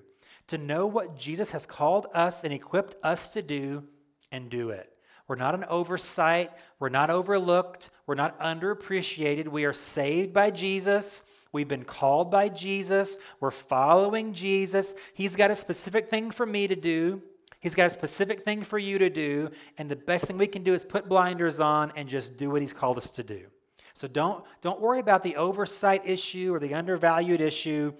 to 0.47 0.57
know 0.57 0.87
what 0.87 1.17
Jesus 1.17 1.51
has 1.51 1.65
called 1.65 2.07
us 2.13 2.43
and 2.43 2.53
equipped 2.53 2.95
us 3.03 3.29
to 3.33 3.41
do 3.41 3.83
and 4.31 4.49
do 4.49 4.69
it. 4.69 4.94
We're 5.27 5.35
not 5.35 5.55
an 5.55 5.65
oversight. 5.65 6.51
We're 6.79 6.89
not 6.89 7.09
overlooked. 7.09 7.89
We're 8.05 8.15
not 8.15 8.39
underappreciated. 8.39 9.47
We 9.47 9.65
are 9.65 9.73
saved 9.73 10.33
by 10.33 10.51
Jesus. 10.51 11.23
We've 11.51 11.67
been 11.67 11.85
called 11.85 12.29
by 12.29 12.49
Jesus. 12.49 13.17
We're 13.39 13.51
following 13.51 14.33
Jesus. 14.33 14.93
He's 15.13 15.35
got 15.35 15.51
a 15.51 15.55
specific 15.55 16.09
thing 16.09 16.31
for 16.31 16.45
me 16.45 16.67
to 16.67 16.75
do. 16.75 17.21
He's 17.59 17.73
got 17.73 17.87
a 17.87 17.89
specific 17.89 18.43
thing 18.43 18.61
for 18.61 18.77
you 18.77 18.99
to 18.99 19.09
do. 19.09 19.49
And 19.77 19.89
the 19.89 19.95
best 19.95 20.25
thing 20.25 20.37
we 20.37 20.47
can 20.47 20.63
do 20.63 20.73
is 20.73 20.85
put 20.85 21.09
blinders 21.09 21.59
on 21.59 21.93
and 21.95 22.07
just 22.07 22.37
do 22.37 22.51
what 22.51 22.61
He's 22.61 22.73
called 22.73 22.97
us 22.97 23.09
to 23.11 23.23
do. 23.23 23.45
So 23.93 24.07
don't, 24.07 24.43
don't 24.61 24.81
worry 24.81 24.99
about 24.99 25.23
the 25.23 25.37
oversight 25.37 26.01
issue 26.05 26.53
or 26.53 26.59
the 26.59 26.73
undervalued 26.73 27.41
issue 27.41 27.93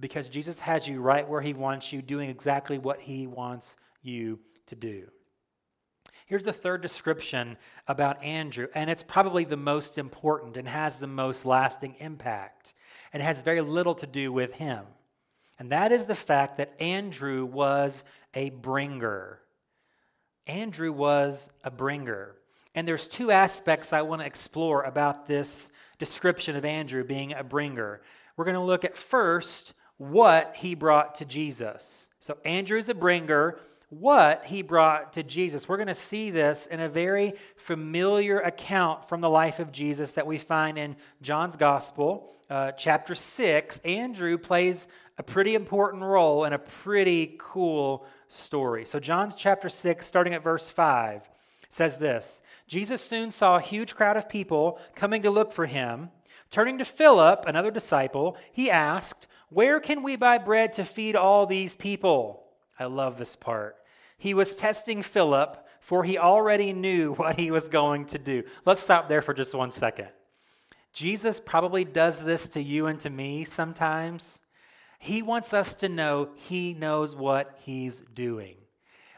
because 0.00 0.30
Jesus 0.30 0.58
has 0.60 0.88
you 0.88 1.00
right 1.00 1.28
where 1.28 1.42
He 1.42 1.52
wants 1.52 1.92
you, 1.92 2.02
doing 2.02 2.30
exactly 2.30 2.78
what 2.78 3.00
He 3.00 3.26
wants 3.26 3.76
you 4.02 4.40
to 4.66 4.74
do. 4.74 5.06
Here's 6.32 6.44
the 6.44 6.50
third 6.54 6.80
description 6.80 7.58
about 7.86 8.22
Andrew, 8.22 8.68
and 8.74 8.88
it's 8.88 9.02
probably 9.02 9.44
the 9.44 9.58
most 9.58 9.98
important 9.98 10.56
and 10.56 10.66
has 10.66 10.98
the 10.98 11.06
most 11.06 11.44
lasting 11.44 11.94
impact, 11.98 12.72
and 13.12 13.22
has 13.22 13.42
very 13.42 13.60
little 13.60 13.94
to 13.96 14.06
do 14.06 14.32
with 14.32 14.54
him. 14.54 14.86
And 15.58 15.70
that 15.72 15.92
is 15.92 16.04
the 16.04 16.14
fact 16.14 16.56
that 16.56 16.72
Andrew 16.80 17.44
was 17.44 18.06
a 18.32 18.48
bringer. 18.48 19.40
Andrew 20.46 20.90
was 20.90 21.50
a 21.64 21.70
bringer. 21.70 22.36
And 22.74 22.88
there's 22.88 23.08
two 23.08 23.30
aspects 23.30 23.92
I 23.92 24.00
want 24.00 24.22
to 24.22 24.26
explore 24.26 24.84
about 24.84 25.26
this 25.26 25.70
description 25.98 26.56
of 26.56 26.64
Andrew 26.64 27.04
being 27.04 27.34
a 27.34 27.44
bringer. 27.44 28.00
We're 28.38 28.46
going 28.46 28.54
to 28.54 28.62
look 28.62 28.86
at 28.86 28.96
first 28.96 29.74
what 29.98 30.56
he 30.56 30.74
brought 30.74 31.14
to 31.16 31.26
Jesus. 31.26 32.08
So 32.20 32.38
Andrew 32.42 32.78
is 32.78 32.88
a 32.88 32.94
bringer 32.94 33.58
what 33.92 34.46
he 34.46 34.62
brought 34.62 35.12
to 35.12 35.22
Jesus. 35.22 35.68
We're 35.68 35.76
going 35.76 35.86
to 35.86 35.94
see 35.94 36.30
this 36.30 36.66
in 36.66 36.80
a 36.80 36.88
very 36.88 37.34
familiar 37.56 38.40
account 38.40 39.04
from 39.06 39.20
the 39.20 39.28
life 39.28 39.58
of 39.58 39.70
Jesus 39.70 40.12
that 40.12 40.26
we 40.26 40.38
find 40.38 40.78
in 40.78 40.96
John's 41.20 41.56
Gospel, 41.56 42.32
uh, 42.48 42.72
chapter 42.72 43.14
6. 43.14 43.80
Andrew 43.80 44.38
plays 44.38 44.86
a 45.18 45.22
pretty 45.22 45.54
important 45.54 46.02
role 46.02 46.44
in 46.44 46.54
a 46.54 46.58
pretty 46.58 47.34
cool 47.38 48.06
story. 48.28 48.86
So, 48.86 48.98
John's 48.98 49.34
chapter 49.34 49.68
6, 49.68 50.06
starting 50.06 50.32
at 50.32 50.42
verse 50.42 50.70
5, 50.70 51.28
says 51.68 51.98
this 51.98 52.40
Jesus 52.66 53.02
soon 53.02 53.30
saw 53.30 53.56
a 53.56 53.60
huge 53.60 53.94
crowd 53.94 54.16
of 54.16 54.26
people 54.26 54.80
coming 54.94 55.20
to 55.20 55.30
look 55.30 55.52
for 55.52 55.66
him. 55.66 56.08
Turning 56.50 56.78
to 56.78 56.86
Philip, 56.86 57.44
another 57.46 57.70
disciple, 57.70 58.38
he 58.52 58.70
asked, 58.70 59.26
Where 59.50 59.80
can 59.80 60.02
we 60.02 60.16
buy 60.16 60.38
bread 60.38 60.72
to 60.74 60.84
feed 60.86 61.14
all 61.14 61.44
these 61.44 61.76
people? 61.76 62.44
I 62.78 62.86
love 62.86 63.18
this 63.18 63.36
part. 63.36 63.76
He 64.22 64.34
was 64.34 64.54
testing 64.54 65.02
Philip, 65.02 65.66
for 65.80 66.04
he 66.04 66.16
already 66.16 66.72
knew 66.72 67.12
what 67.16 67.40
he 67.40 67.50
was 67.50 67.68
going 67.68 68.04
to 68.06 68.18
do. 68.18 68.44
Let's 68.64 68.80
stop 68.80 69.08
there 69.08 69.20
for 69.20 69.34
just 69.34 69.52
one 69.52 69.70
second. 69.70 70.10
Jesus 70.92 71.40
probably 71.40 71.84
does 71.84 72.22
this 72.22 72.46
to 72.50 72.62
you 72.62 72.86
and 72.86 73.00
to 73.00 73.10
me 73.10 73.42
sometimes. 73.42 74.38
He 75.00 75.22
wants 75.22 75.52
us 75.52 75.74
to 75.74 75.88
know 75.88 76.28
he 76.36 76.72
knows 76.72 77.16
what 77.16 77.58
he's 77.64 78.04
doing. 78.14 78.58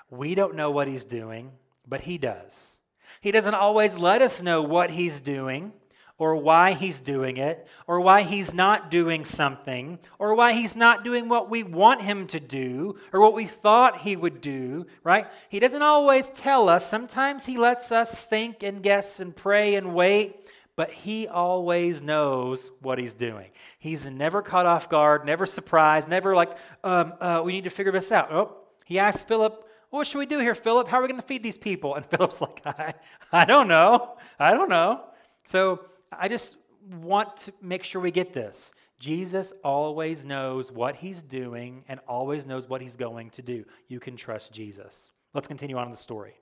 We 0.08 0.34
don't 0.34 0.54
know 0.54 0.70
what 0.70 0.88
he's 0.88 1.04
doing, 1.04 1.52
but 1.86 2.00
he 2.00 2.16
does. 2.16 2.78
He 3.20 3.30
doesn't 3.30 3.52
always 3.52 3.98
let 3.98 4.22
us 4.22 4.42
know 4.42 4.62
what 4.62 4.90
he's 4.90 5.20
doing 5.20 5.74
or 6.18 6.36
why 6.36 6.72
he's 6.72 7.00
doing 7.00 7.36
it, 7.36 7.66
or 7.86 8.00
why 8.00 8.22
he's 8.22 8.54
not 8.54 8.90
doing 8.90 9.24
something, 9.24 9.98
or 10.18 10.34
why 10.34 10.52
he's 10.52 10.76
not 10.76 11.04
doing 11.04 11.28
what 11.28 11.50
we 11.50 11.62
want 11.62 12.02
him 12.02 12.26
to 12.28 12.38
do, 12.38 12.96
or 13.12 13.20
what 13.20 13.34
we 13.34 13.46
thought 13.46 14.00
he 14.02 14.14
would 14.14 14.40
do, 14.40 14.86
right? 15.02 15.26
He 15.48 15.58
doesn't 15.58 15.82
always 15.82 16.28
tell 16.30 16.68
us. 16.68 16.88
Sometimes 16.88 17.46
he 17.46 17.58
lets 17.58 17.90
us 17.90 18.24
think 18.24 18.62
and 18.62 18.82
guess 18.82 19.18
and 19.20 19.34
pray 19.34 19.74
and 19.74 19.94
wait 19.94 20.40
but 20.76 20.90
he 20.90 21.28
always 21.28 22.02
knows 22.02 22.70
what 22.80 22.98
he's 22.98 23.14
doing. 23.14 23.50
He's 23.78 24.06
never 24.06 24.42
caught 24.42 24.66
off 24.66 24.88
guard, 24.88 25.24
never 25.24 25.46
surprised, 25.46 26.08
never 26.08 26.34
like, 26.34 26.56
um, 26.82 27.14
uh, 27.20 27.42
we 27.44 27.52
need 27.52 27.64
to 27.64 27.70
figure 27.70 27.92
this 27.92 28.10
out. 28.10 28.32
Oh, 28.32 28.56
he 28.84 28.98
asked 28.98 29.28
Philip, 29.28 29.68
What 29.90 30.06
should 30.06 30.18
we 30.18 30.26
do 30.26 30.40
here, 30.40 30.54
Philip? 30.54 30.88
How 30.88 30.98
are 30.98 31.02
we 31.02 31.08
going 31.08 31.20
to 31.20 31.26
feed 31.26 31.42
these 31.42 31.58
people? 31.58 31.94
And 31.94 32.04
Philip's 32.10 32.40
like, 32.40 32.60
I, 32.66 32.94
I 33.32 33.44
don't 33.44 33.68
know. 33.68 34.16
I 34.38 34.50
don't 34.52 34.68
know. 34.68 35.04
So 35.46 35.84
I 36.18 36.28
just 36.28 36.56
want 37.00 37.36
to 37.38 37.52
make 37.62 37.84
sure 37.84 38.00
we 38.00 38.10
get 38.10 38.32
this. 38.32 38.74
Jesus 38.98 39.52
always 39.62 40.24
knows 40.24 40.70
what 40.70 40.96
he's 40.96 41.22
doing 41.22 41.84
and 41.88 42.00
always 42.08 42.46
knows 42.46 42.68
what 42.68 42.80
he's 42.80 42.96
going 42.96 43.30
to 43.30 43.42
do. 43.42 43.64
You 43.88 44.00
can 44.00 44.16
trust 44.16 44.52
Jesus. 44.52 45.10
Let's 45.32 45.48
continue 45.48 45.76
on 45.76 45.86
in 45.86 45.90
the 45.90 45.96
story. 45.96 46.34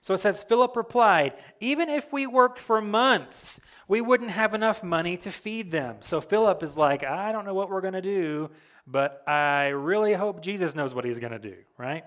So 0.00 0.12
it 0.12 0.18
says, 0.18 0.42
Philip 0.42 0.76
replied, 0.76 1.32
Even 1.60 1.88
if 1.88 2.12
we 2.12 2.26
worked 2.26 2.58
for 2.58 2.82
months, 2.82 3.58
we 3.88 4.00
wouldn't 4.00 4.30
have 4.30 4.52
enough 4.52 4.82
money 4.82 5.16
to 5.18 5.30
feed 5.30 5.70
them. 5.70 5.96
So 6.00 6.20
Philip 6.20 6.62
is 6.62 6.76
like, 6.76 7.04
I 7.04 7.32
don't 7.32 7.46
know 7.46 7.54
what 7.54 7.70
we're 7.70 7.80
going 7.80 7.94
to 7.94 8.02
do, 8.02 8.50
but 8.86 9.22
I 9.26 9.68
really 9.68 10.12
hope 10.12 10.42
Jesus 10.42 10.74
knows 10.74 10.94
what 10.94 11.06
he's 11.06 11.18
going 11.18 11.32
to 11.32 11.38
do, 11.38 11.56
right? 11.78 12.04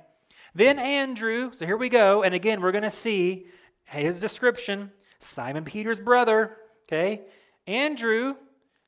Then 0.53 0.77
Andrew, 0.77 1.51
so 1.53 1.65
here 1.65 1.77
we 1.77 1.89
go. 1.89 2.23
And 2.23 2.35
again, 2.35 2.61
we're 2.61 2.71
going 2.71 2.83
to 2.83 2.91
see 2.91 3.47
his 3.85 4.19
description 4.19 4.91
Simon 5.19 5.63
Peter's 5.63 5.99
brother, 5.99 6.57
okay? 6.88 7.21
Andrew 7.65 8.36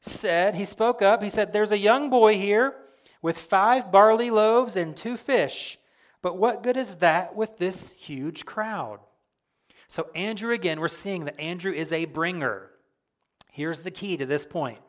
said, 0.01 0.55
he 0.55 0.65
spoke 0.65 1.01
up, 1.01 1.21
he 1.21 1.29
said, 1.29 1.51
There's 1.51 1.71
a 1.71 1.77
young 1.77 2.09
boy 2.09 2.37
here 2.37 2.75
with 3.21 3.37
five 3.37 3.91
barley 3.91 4.29
loaves 4.29 4.75
and 4.75 4.95
two 4.95 5.17
fish. 5.17 5.77
But 6.21 6.37
what 6.37 6.63
good 6.63 6.77
is 6.77 6.95
that 6.95 7.35
with 7.35 7.57
this 7.57 7.91
huge 7.91 8.45
crowd? 8.45 8.99
So, 9.87 10.09
Andrew, 10.13 10.53
again, 10.53 10.79
we're 10.79 10.87
seeing 10.87 11.25
that 11.25 11.39
Andrew 11.39 11.71
is 11.71 11.91
a 11.91 12.05
bringer. 12.05 12.69
Here's 13.51 13.79
the 13.81 13.91
key 13.91 14.17
to 14.17 14.25
this 14.25 14.45
point 14.45 14.79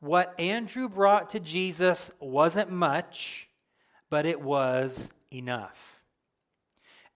what 0.00 0.34
Andrew 0.38 0.88
brought 0.88 1.30
to 1.30 1.40
Jesus 1.40 2.10
wasn't 2.20 2.70
much, 2.70 3.48
but 4.08 4.26
it 4.26 4.40
was 4.40 5.12
enough. 5.32 5.89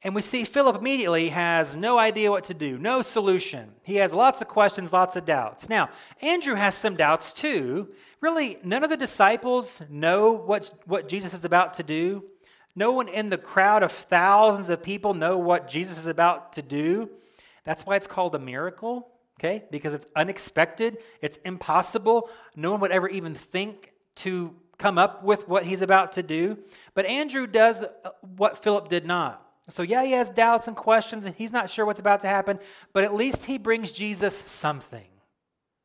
And 0.05 0.15
we 0.15 0.21
see 0.21 0.45
Philip 0.45 0.77
immediately 0.77 1.31
has 1.31 1.75
no 1.75 1.99
idea 1.99 2.31
what 2.31 2.45
to 2.45 2.55
do, 2.55 2.77
no 2.77 3.01
solution. 3.01 3.71
He 3.83 3.97
has 3.97 4.13
lots 4.13 4.43
of 4.43 4.49
questions, 4.49 4.93
lots 4.93 5.17
of 5.17 5.25
doubts. 5.25 5.71
Now, 5.71 5.89
Andrew 6.21 6.57
has 6.57 6.75
some 6.75 6.95
doubts 6.95 7.33
too. 7.33 7.89
Really, 8.21 8.59
none 8.63 8.85
of 8.85 8.91
the 8.91 8.99
disciples 8.99 9.83
know 9.89 10.31
what, 10.33 10.71
what 10.85 11.09
Jesus 11.09 11.33
is 11.33 11.47
about 11.47 11.73
to 11.75 11.83
do. 11.83 12.23
No 12.77 12.93
one 12.93 13.09
in 13.09 13.31
the 13.31 13.39
crowd 13.39 13.83
of 13.83 13.93
thousands 13.93 14.69
of 14.69 14.83
people 14.83 15.15
know 15.15 15.39
what 15.39 15.69
Jesus 15.71 15.97
is 15.97 16.07
about 16.07 16.53
to 16.53 16.63
do. 16.63 17.09
That's 17.65 17.87
why 17.87 17.97
it's 17.97 18.07
called 18.07 18.35
a 18.35 18.39
miracle, 18.39 19.09
okay? 19.41 19.65
Because 19.71 19.95
it's 19.95 20.07
unexpected, 20.15 20.99
it's 21.23 21.39
impossible. 21.47 22.29
No 22.55 22.73
one 22.73 22.81
would 22.81 22.91
ever 22.91 23.09
even 23.09 23.35
think 23.35 23.93
to 24.17 24.55
come 24.77 24.99
up 24.99 25.25
with 25.25 25.49
what 25.49 25.65
he's 25.65 25.81
about 25.81 26.13
to 26.13 26.23
do. 26.23 26.59
But 26.93 27.07
Andrew 27.07 27.47
does 27.47 27.85
uh, 27.85 28.11
what 28.37 28.63
Philip 28.63 28.89
did 28.89 29.07
not. 29.07 29.44
So, 29.69 29.83
yeah, 29.83 30.05
he 30.05 30.13
has 30.13 30.29
doubts 30.29 30.69
and 30.69 30.77
questions, 30.77 31.25
and 31.25 31.35
he's 31.35 31.53
not 31.53 31.71
sure 31.71 31.87
what's 31.87 32.01
about 32.01 32.21
to 32.21 32.27
happen, 32.27 32.59
but 32.93 33.03
at 33.05 33.15
least 33.15 33.47
he 33.47 33.57
brings 33.57 33.93
Jesus 33.93 34.37
something. 34.37 35.07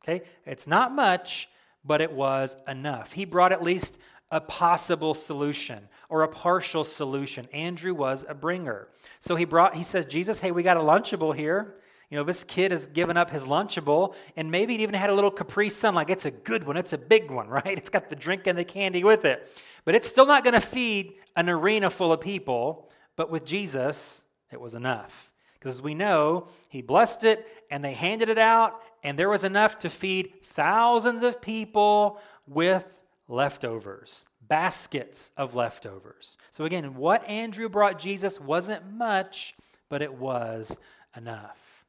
Okay? 0.04 0.24
It's 0.44 0.66
not 0.66 0.92
much, 0.92 1.48
but 1.84 2.00
it 2.00 2.12
was 2.12 2.56
enough. 2.68 3.12
He 3.12 3.24
brought 3.24 3.52
at 3.52 3.62
least 3.62 3.98
a 4.30 4.40
possible 4.40 5.14
solution 5.14 5.88
or 6.08 6.22
a 6.22 6.28
partial 6.28 6.84
solution. 6.84 7.46
Andrew 7.52 7.94
was 7.94 8.24
a 8.28 8.34
bringer. 8.34 8.88
So 9.18 9.34
he 9.34 9.44
brought, 9.44 9.74
he 9.74 9.82
says, 9.82 10.06
Jesus, 10.06 10.40
hey, 10.40 10.50
we 10.50 10.62
got 10.62 10.76
a 10.76 10.80
Lunchable 10.80 11.34
here. 11.34 11.76
You 12.10 12.18
know, 12.18 12.24
this 12.24 12.44
kid 12.44 12.72
has 12.72 12.86
given 12.88 13.16
up 13.16 13.30
his 13.30 13.44
Lunchable, 13.44 14.14
and 14.36 14.50
maybe 14.50 14.74
it 14.74 14.80
even 14.80 14.96
had 14.96 15.10
a 15.10 15.14
little 15.14 15.30
Capri 15.30 15.70
Sun. 15.70 15.94
Like, 15.94 16.10
it's 16.10 16.24
a 16.24 16.30
good 16.30 16.64
one, 16.64 16.76
it's 16.76 16.92
a 16.92 16.98
big 16.98 17.30
one, 17.30 17.48
right? 17.48 17.78
It's 17.78 17.90
got 17.90 18.10
the 18.10 18.16
drink 18.16 18.46
and 18.46 18.58
the 18.58 18.64
candy 18.64 19.04
with 19.04 19.24
it. 19.24 19.48
But 19.84 19.94
it's 19.94 20.08
still 20.08 20.26
not 20.26 20.44
going 20.44 20.54
to 20.54 20.60
feed 20.60 21.14
an 21.36 21.48
arena 21.48 21.88
full 21.88 22.12
of 22.12 22.20
people. 22.20 22.89
But 23.20 23.30
with 23.30 23.44
Jesus, 23.44 24.24
it 24.50 24.62
was 24.62 24.74
enough. 24.74 25.30
Because 25.52 25.72
as 25.72 25.82
we 25.82 25.92
know, 25.92 26.46
he 26.70 26.80
blessed 26.80 27.22
it 27.22 27.46
and 27.70 27.84
they 27.84 27.92
handed 27.92 28.30
it 28.30 28.38
out, 28.38 28.80
and 29.02 29.18
there 29.18 29.28
was 29.28 29.44
enough 29.44 29.78
to 29.80 29.90
feed 29.90 30.42
thousands 30.42 31.20
of 31.20 31.42
people 31.42 32.18
with 32.46 32.98
leftovers, 33.28 34.26
baskets 34.40 35.32
of 35.36 35.54
leftovers. 35.54 36.38
So, 36.50 36.64
again, 36.64 36.94
what 36.94 37.22
Andrew 37.28 37.68
brought 37.68 37.98
Jesus 37.98 38.40
wasn't 38.40 38.90
much, 38.90 39.54
but 39.90 40.00
it 40.00 40.14
was 40.14 40.78
enough. 41.14 41.84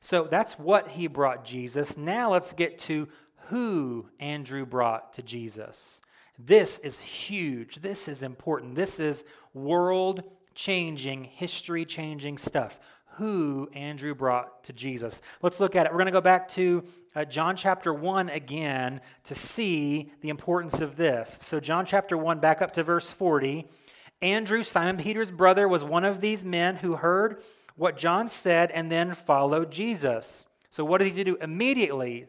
So, 0.00 0.28
that's 0.30 0.56
what 0.56 0.90
he 0.90 1.08
brought 1.08 1.44
Jesus. 1.44 1.96
Now, 1.96 2.30
let's 2.30 2.52
get 2.52 2.78
to 2.78 3.08
who 3.48 4.06
Andrew 4.20 4.64
brought 4.64 5.14
to 5.14 5.22
Jesus. 5.22 6.00
This 6.38 6.78
is 6.78 7.00
huge. 7.00 7.80
This 7.80 8.06
is 8.06 8.22
important. 8.22 8.76
This 8.76 9.00
is 9.00 9.24
world 9.52 10.22
changing, 10.60 11.24
history 11.24 11.86
changing 11.86 12.36
stuff 12.36 12.78
who 13.14 13.66
Andrew 13.72 14.14
brought 14.14 14.62
to 14.62 14.74
Jesus. 14.74 15.22
Let's 15.40 15.58
look 15.58 15.74
at 15.74 15.86
it. 15.86 15.92
We're 15.92 15.98
going 15.98 16.06
to 16.06 16.12
go 16.12 16.20
back 16.20 16.48
to 16.48 16.84
uh, 17.14 17.24
John 17.24 17.56
chapter 17.56 17.94
1 17.94 18.28
again 18.28 19.00
to 19.24 19.34
see 19.34 20.12
the 20.20 20.28
importance 20.28 20.82
of 20.82 20.96
this. 20.96 21.38
So, 21.40 21.60
John 21.60 21.86
chapter 21.86 22.16
1, 22.16 22.40
back 22.40 22.60
up 22.60 22.72
to 22.72 22.82
verse 22.82 23.10
40. 23.10 23.68
Andrew, 24.20 24.62
Simon 24.62 24.98
Peter's 24.98 25.30
brother, 25.30 25.66
was 25.66 25.82
one 25.82 26.04
of 26.04 26.20
these 26.20 26.44
men 26.44 26.76
who 26.76 26.96
heard 26.96 27.42
what 27.74 27.96
John 27.96 28.28
said 28.28 28.70
and 28.70 28.92
then 28.92 29.14
followed 29.14 29.70
Jesus. 29.72 30.46
So, 30.68 30.84
what 30.84 30.98
did 30.98 31.12
he 31.12 31.24
do? 31.24 31.38
Immediately, 31.40 32.26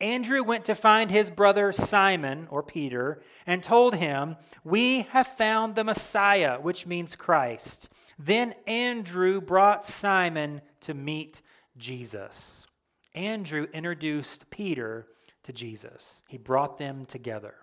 Andrew 0.00 0.42
went 0.42 0.64
to 0.66 0.74
find 0.74 1.10
his 1.10 1.30
brother 1.30 1.72
Simon, 1.72 2.48
or 2.50 2.62
Peter, 2.62 3.22
and 3.46 3.62
told 3.62 3.94
him, 3.94 4.36
We 4.62 5.02
have 5.10 5.26
found 5.26 5.74
the 5.74 5.84
Messiah, 5.84 6.60
which 6.60 6.86
means 6.86 7.16
Christ. 7.16 7.88
Then 8.18 8.54
Andrew 8.66 9.40
brought 9.40 9.86
Simon 9.86 10.60
to 10.82 10.94
meet 10.94 11.40
Jesus. 11.76 12.66
Andrew 13.14 13.66
introduced 13.72 14.50
Peter 14.50 15.06
to 15.44 15.52
Jesus, 15.52 16.22
he 16.28 16.38
brought 16.38 16.76
them 16.76 17.04
together. 17.04 17.54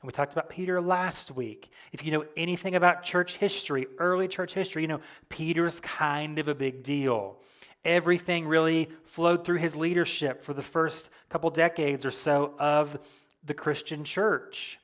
And 0.00 0.06
we 0.06 0.12
talked 0.12 0.32
about 0.32 0.48
Peter 0.48 0.80
last 0.80 1.30
week. 1.30 1.70
If 1.92 2.04
you 2.04 2.10
know 2.10 2.24
anything 2.36 2.74
about 2.74 3.02
church 3.02 3.36
history, 3.36 3.86
early 3.98 4.26
church 4.26 4.54
history, 4.54 4.82
you 4.82 4.88
know 4.88 5.00
Peter's 5.28 5.80
kind 5.80 6.38
of 6.38 6.48
a 6.48 6.54
big 6.54 6.82
deal. 6.82 7.38
Everything 7.86 8.46
really 8.46 8.90
flowed 9.04 9.44
through 9.44 9.58
his 9.58 9.76
leadership 9.76 10.42
for 10.42 10.52
the 10.52 10.62
first 10.62 11.08
couple 11.28 11.48
decades 11.50 12.04
or 12.04 12.10
so 12.10 12.54
of 12.58 12.98
the 13.44 13.54
Christian 13.54 14.02
church. 14.04 14.78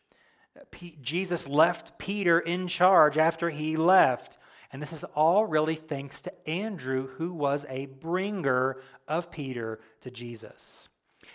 P- 0.71 0.97
Jesus 1.03 1.49
left 1.49 1.99
Peter 1.99 2.39
in 2.39 2.69
charge 2.69 3.19
after 3.19 3.51
he 3.51 3.77
left. 3.77 4.39
And 4.73 4.81
this 4.81 4.93
is 4.93 5.05
all 5.17 5.45
really 5.45 5.75
thanks 5.75 6.21
to 6.23 6.49
Andrew, 6.49 7.09
who 7.19 7.35
was 7.35 7.67
a 7.69 7.87
bringer 7.87 8.81
of 9.07 9.31
Peter 9.31 9.81
to 10.01 10.11
Jesus. 10.11 10.89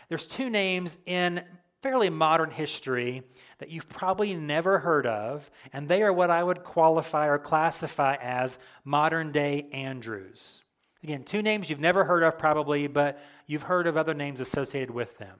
There's 0.10 0.25
two 0.25 0.49
names 0.49 0.97
in 1.06 1.43
fairly 1.82 2.10
modern 2.10 2.49
history 2.49 3.23
that 3.60 3.69
you've 3.69 3.89
probably 3.89 4.34
never 4.34 4.80
heard 4.80 5.06
of, 5.06 5.51
and 5.71 5.88
they 5.88 6.01
are 6.01 6.13
what 6.13 6.32
I 6.32 6.43
would 6.43 6.63
qualify 6.63 7.27
or 7.27 7.38
classify 7.38 8.15
as 8.21 8.58
modern 8.84 9.32
day 9.32 9.67
Andrews. 9.71 10.63
Again, 11.07 11.23
two 11.23 11.41
names 11.41 11.69
you've 11.69 11.79
never 11.79 12.03
heard 12.03 12.21
of 12.21 12.37
probably, 12.37 12.85
but 12.87 13.17
you've 13.45 13.61
heard 13.61 13.87
of 13.87 13.95
other 13.95 14.13
names 14.13 14.41
associated 14.41 14.91
with 14.91 15.17
them. 15.19 15.39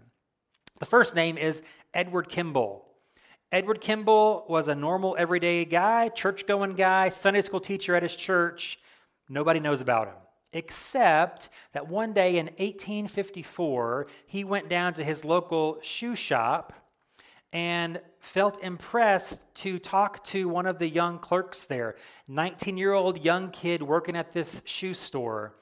The 0.80 0.86
first 0.86 1.14
name 1.14 1.38
is 1.38 1.62
Edward 1.94 2.30
Kimball. 2.30 2.88
Edward 3.52 3.82
Kimball 3.82 4.46
was 4.48 4.70
a 4.70 4.76
normal, 4.76 5.18
everyday 5.20 5.66
guy, 5.66 6.08
church 6.08 6.48
going 6.48 6.76
guy, 6.76 7.10
Sunday 7.10 7.42
school 7.42 7.60
teacher 7.60 7.98
at 7.98 8.02
his 8.02 8.16
church. 8.16 8.80
Nobody 9.28 9.60
knows 9.60 9.82
about 9.82 10.08
him. 10.08 10.16
except 10.54 11.50
that 11.74 11.90
one 11.90 12.14
day 12.14 12.38
in 12.38 12.46
1854, 12.46 14.08
he 14.26 14.46
went 14.46 14.70
down 14.70 14.94
to 14.94 15.04
his 15.04 15.26
local 15.26 15.80
shoe 15.82 16.16
shop 16.16 16.72
and 17.54 18.02
felt 18.20 18.62
impressed 18.62 19.42
to 19.56 19.80
talk 19.80 20.24
to 20.26 20.50
one 20.50 20.66
of 20.66 20.80
the 20.80 20.88
young 20.88 21.20
clerks 21.20 21.64
there, 21.64 21.96
19 22.28 22.78
year 22.78 22.94
old 22.94 23.24
young 23.24 23.50
kid 23.52 23.82
working 23.82 24.16
at 24.16 24.34
this 24.34 24.64
shoe 24.66 24.94
store. 24.94 25.56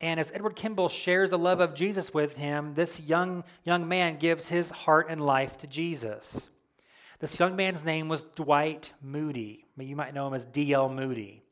And 0.00 0.20
as 0.20 0.30
Edward 0.32 0.56
Kimball 0.56 0.88
shares 0.88 1.30
the 1.30 1.38
love 1.38 1.60
of 1.60 1.74
Jesus 1.74 2.12
with 2.12 2.36
him, 2.36 2.74
this 2.74 3.00
young, 3.00 3.44
young 3.62 3.88
man 3.88 4.18
gives 4.18 4.48
his 4.48 4.70
heart 4.70 5.06
and 5.08 5.20
life 5.20 5.56
to 5.58 5.66
Jesus. 5.66 6.50
This 7.20 7.38
young 7.38 7.56
man's 7.56 7.84
name 7.84 8.08
was 8.08 8.22
Dwight 8.22 8.92
Moody. 9.00 9.64
You 9.78 9.96
might 9.96 10.14
know 10.14 10.26
him 10.26 10.34
as 10.34 10.44
D.L. 10.44 10.88
Moody. 10.88 11.43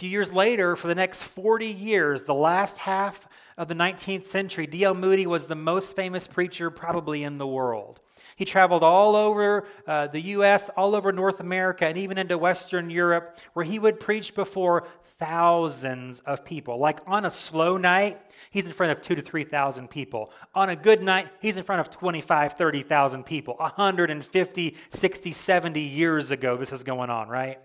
Few 0.00 0.08
years 0.08 0.32
later, 0.32 0.76
for 0.76 0.88
the 0.88 0.94
next 0.94 1.24
40 1.24 1.66
years, 1.66 2.22
the 2.22 2.32
last 2.32 2.78
half 2.78 3.28
of 3.58 3.68
the 3.68 3.74
19th 3.74 4.22
century, 4.22 4.66
D.L. 4.66 4.94
Moody 4.94 5.26
was 5.26 5.46
the 5.46 5.54
most 5.54 5.94
famous 5.94 6.26
preacher 6.26 6.70
probably 6.70 7.22
in 7.22 7.36
the 7.36 7.46
world. 7.46 8.00
He 8.34 8.46
traveled 8.46 8.82
all 8.82 9.14
over 9.14 9.66
uh, 9.86 10.06
the 10.06 10.22
U.S., 10.22 10.70
all 10.70 10.94
over 10.94 11.12
North 11.12 11.38
America, 11.38 11.84
and 11.84 11.98
even 11.98 12.16
into 12.16 12.38
Western 12.38 12.88
Europe, 12.88 13.38
where 13.52 13.66
he 13.66 13.78
would 13.78 14.00
preach 14.00 14.34
before 14.34 14.88
thousands 15.18 16.20
of 16.20 16.46
people. 16.46 16.78
Like 16.78 17.00
on 17.06 17.26
a 17.26 17.30
slow 17.30 17.76
night, 17.76 18.18
he's 18.50 18.64
in 18.64 18.72
front 18.72 18.92
of 18.92 19.02
two 19.02 19.16
to 19.16 19.20
3,000 19.20 19.90
people. 19.90 20.32
On 20.54 20.70
a 20.70 20.76
good 20.76 21.02
night, 21.02 21.28
he's 21.42 21.58
in 21.58 21.64
front 21.64 21.82
of 21.82 21.90
25, 21.90 22.54
30,000 22.54 23.24
people. 23.24 23.56
150, 23.58 24.76
60, 24.88 25.32
70 25.32 25.80
years 25.82 26.30
ago, 26.30 26.56
this 26.56 26.72
is 26.72 26.84
going 26.84 27.10
on, 27.10 27.28
right? 27.28 27.58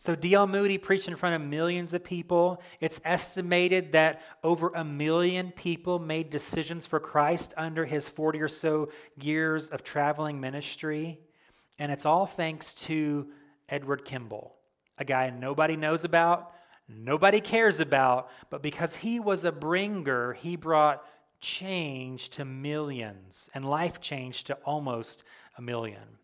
So 0.00 0.14
D.L. 0.14 0.46
Moody 0.46 0.78
preached 0.78 1.08
in 1.08 1.16
front 1.16 1.34
of 1.34 1.48
millions 1.48 1.92
of 1.92 2.04
people. 2.04 2.62
It's 2.80 3.00
estimated 3.04 3.92
that 3.92 4.22
over 4.44 4.68
a 4.68 4.84
million 4.84 5.50
people 5.50 5.98
made 5.98 6.30
decisions 6.30 6.86
for 6.86 7.00
Christ 7.00 7.52
under 7.56 7.84
his 7.84 8.08
40 8.08 8.40
or 8.40 8.48
so 8.48 8.90
years 9.20 9.68
of 9.68 9.82
traveling 9.82 10.40
ministry. 10.40 11.18
And 11.80 11.90
it's 11.90 12.06
all 12.06 12.26
thanks 12.26 12.72
to 12.74 13.26
Edward 13.68 14.04
Kimball, 14.04 14.56
a 14.98 15.04
guy 15.04 15.30
nobody 15.30 15.76
knows 15.76 16.04
about, 16.04 16.52
nobody 16.88 17.40
cares 17.40 17.80
about, 17.80 18.30
but 18.50 18.62
because 18.62 18.96
he 18.96 19.18
was 19.18 19.44
a 19.44 19.52
bringer, 19.52 20.32
he 20.32 20.54
brought 20.54 21.04
change 21.40 22.30
to 22.30 22.44
millions 22.44 23.50
and 23.52 23.64
life 23.64 24.00
change 24.00 24.44
to 24.44 24.54
almost 24.64 25.24
a 25.56 25.62
million. 25.62 26.18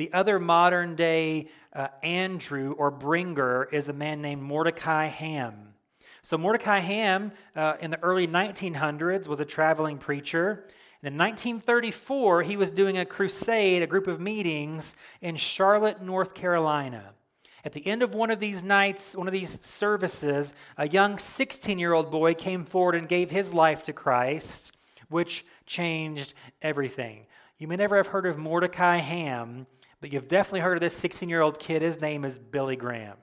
The 0.00 0.14
other 0.14 0.38
modern 0.38 0.96
day 0.96 1.48
uh, 1.74 1.88
Andrew 2.02 2.72
or 2.78 2.90
bringer 2.90 3.64
is 3.64 3.90
a 3.90 3.92
man 3.92 4.22
named 4.22 4.40
Mordecai 4.40 5.08
Ham. 5.08 5.74
So, 6.22 6.38
Mordecai 6.38 6.78
Ham 6.78 7.32
uh, 7.54 7.74
in 7.82 7.90
the 7.90 8.02
early 8.02 8.26
1900s 8.26 9.28
was 9.28 9.40
a 9.40 9.44
traveling 9.44 9.98
preacher. 9.98 10.64
In 11.02 11.18
1934, 11.18 12.44
he 12.44 12.56
was 12.56 12.70
doing 12.70 12.96
a 12.96 13.04
crusade, 13.04 13.82
a 13.82 13.86
group 13.86 14.06
of 14.06 14.22
meetings 14.22 14.96
in 15.20 15.36
Charlotte, 15.36 16.00
North 16.00 16.32
Carolina. 16.32 17.12
At 17.62 17.74
the 17.74 17.86
end 17.86 18.02
of 18.02 18.14
one 18.14 18.30
of 18.30 18.40
these 18.40 18.64
nights, 18.64 19.14
one 19.14 19.28
of 19.28 19.34
these 19.34 19.62
services, 19.62 20.54
a 20.78 20.88
young 20.88 21.18
16 21.18 21.78
year 21.78 21.92
old 21.92 22.10
boy 22.10 22.32
came 22.32 22.64
forward 22.64 22.94
and 22.94 23.06
gave 23.06 23.30
his 23.30 23.52
life 23.52 23.82
to 23.82 23.92
Christ, 23.92 24.72
which 25.10 25.44
changed 25.66 26.32
everything. 26.62 27.26
You 27.58 27.68
may 27.68 27.76
never 27.76 27.98
have 27.98 28.06
heard 28.06 28.24
of 28.24 28.38
Mordecai 28.38 28.96
Ham, 28.96 29.66
but 30.00 30.12
you've 30.12 30.28
definitely 30.28 30.60
heard 30.60 30.76
of 30.76 30.80
this 30.80 30.96
16 30.96 31.28
year 31.28 31.40
old 31.40 31.58
kid. 31.58 31.82
His 31.82 32.00
name 32.00 32.24
is 32.24 32.38
Billy 32.38 32.76
Graham. 32.76 33.16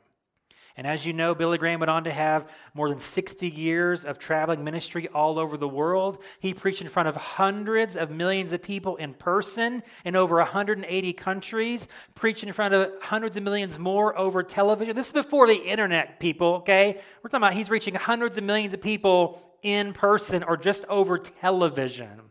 And 0.77 0.85
as 0.85 1.07
you 1.07 1.11
know, 1.11 1.33
Billy 1.33 1.57
Graham 1.57 1.79
went 1.79 1.89
on 1.89 2.03
to 2.03 2.11
have 2.11 2.47
more 2.75 2.87
than 2.87 2.99
60 2.99 3.49
years 3.49 4.05
of 4.05 4.19
traveling 4.19 4.63
ministry 4.63 5.07
all 5.07 5.39
over 5.39 5.57
the 5.57 5.67
world. 5.67 6.21
He 6.39 6.53
preached 6.53 6.83
in 6.83 6.87
front 6.87 7.09
of 7.09 7.15
hundreds 7.15 7.95
of 7.95 8.11
millions 8.11 8.51
of 8.51 8.61
people 8.61 8.95
in 8.97 9.15
person 9.15 9.81
in 10.05 10.15
over 10.15 10.35
180 10.35 11.13
countries, 11.13 11.89
preached 12.13 12.43
in 12.43 12.53
front 12.53 12.75
of 12.75 12.91
hundreds 13.01 13.37
of 13.37 13.43
millions 13.43 13.79
more 13.79 14.15
over 14.15 14.43
television. 14.43 14.95
This 14.95 15.07
is 15.07 15.13
before 15.13 15.47
the 15.47 15.55
internet, 15.55 16.19
people, 16.19 16.57
okay? 16.57 17.01
We're 17.23 17.31
talking 17.31 17.43
about 17.43 17.53
he's 17.55 17.71
reaching 17.71 17.95
hundreds 17.95 18.37
of 18.37 18.43
millions 18.43 18.75
of 18.75 18.81
people 18.81 19.41
in 19.63 19.93
person 19.93 20.43
or 20.43 20.57
just 20.57 20.85
over 20.85 21.17
television. 21.17 22.21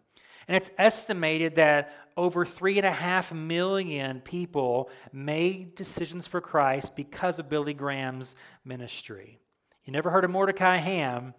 And 0.46 0.56
it's 0.56 0.70
estimated 0.78 1.56
that 1.56 2.05
over 2.16 2.44
three 2.44 2.78
and 2.78 2.86
a 2.86 2.92
half 2.92 3.32
million 3.32 4.20
people 4.20 4.90
made 5.12 5.74
decisions 5.74 6.26
for 6.26 6.40
Christ 6.40 6.96
because 6.96 7.38
of 7.38 7.48
Billy 7.48 7.74
Graham's 7.74 8.34
ministry. 8.64 9.38
You 9.84 9.92
never 9.92 10.10
heard 10.10 10.24
of 10.24 10.30
Mordecai 10.30 10.76
Ham, 10.76 11.34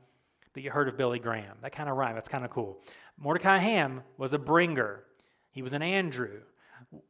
but 0.53 0.63
you 0.63 0.71
heard 0.71 0.87
of 0.87 0.97
Billy 0.97 1.19
Graham. 1.19 1.57
That 1.61 1.71
kind 1.71 1.89
of 1.89 1.97
rhyme. 1.97 2.15
That's 2.15 2.29
kind 2.29 2.45
of 2.45 2.51
cool. 2.51 2.79
Mordecai 3.17 3.57
Ham 3.57 4.03
was 4.17 4.33
a 4.33 4.39
bringer, 4.39 5.03
he 5.51 5.61
was 5.61 5.73
an 5.73 5.81
Andrew. 5.81 6.41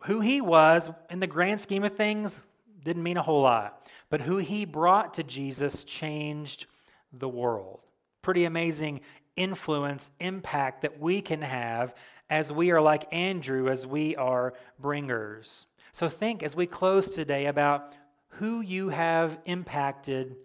Who 0.06 0.22
he 0.22 0.42
was, 0.42 0.90
in 1.10 1.20
the 1.20 1.28
grand 1.28 1.60
scheme 1.60 1.84
of 1.84 1.96
things, 1.96 2.42
didn't 2.84 3.04
mean 3.04 3.18
a 3.18 3.22
whole 3.22 3.42
lot. 3.42 3.86
But 4.10 4.22
who 4.22 4.38
he 4.38 4.64
brought 4.64 5.14
to 5.16 5.24
Jesus 5.24 5.84
changed 5.84 6.66
the 7.12 7.28
world. 7.28 7.82
Pretty 8.22 8.46
amazing 8.46 9.02
influence, 9.36 10.10
impact 10.20 10.82
that 10.82 11.00
we 11.00 11.22
can 11.22 11.42
have 11.42 11.94
as 12.30 12.52
we 12.52 12.72
are 12.72 12.82
like 12.82 13.12
Andrew, 13.14 13.70
as 13.70 13.86
we 13.86 14.16
are 14.16 14.54
bringers. 14.80 15.66
So 15.92 16.10
think 16.10 16.44
as 16.44 16.56
we 16.56 16.68
close 16.68 17.10
today 17.10 17.46
about 17.46 17.94
who 18.30 18.62
you 18.62 18.90
have 18.90 19.40
impacted 19.46 20.36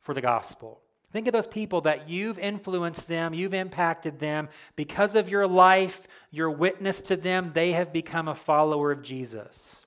for 0.00 0.14
the 0.14 0.20
gospel. 0.20 0.80
Think 1.12 1.26
of 1.26 1.32
those 1.32 1.46
people 1.46 1.82
that 1.82 2.08
you've 2.08 2.38
influenced 2.38 3.06
them, 3.06 3.34
you've 3.34 3.52
impacted 3.52 4.18
them. 4.18 4.48
Because 4.76 5.14
of 5.14 5.28
your 5.28 5.46
life, 5.46 6.06
your 6.30 6.50
witness 6.50 7.00
to 7.02 7.16
them, 7.16 7.50
they 7.52 7.72
have 7.72 7.92
become 7.92 8.28
a 8.28 8.34
follower 8.34 8.90
of 8.90 9.02
Jesus. 9.02 9.84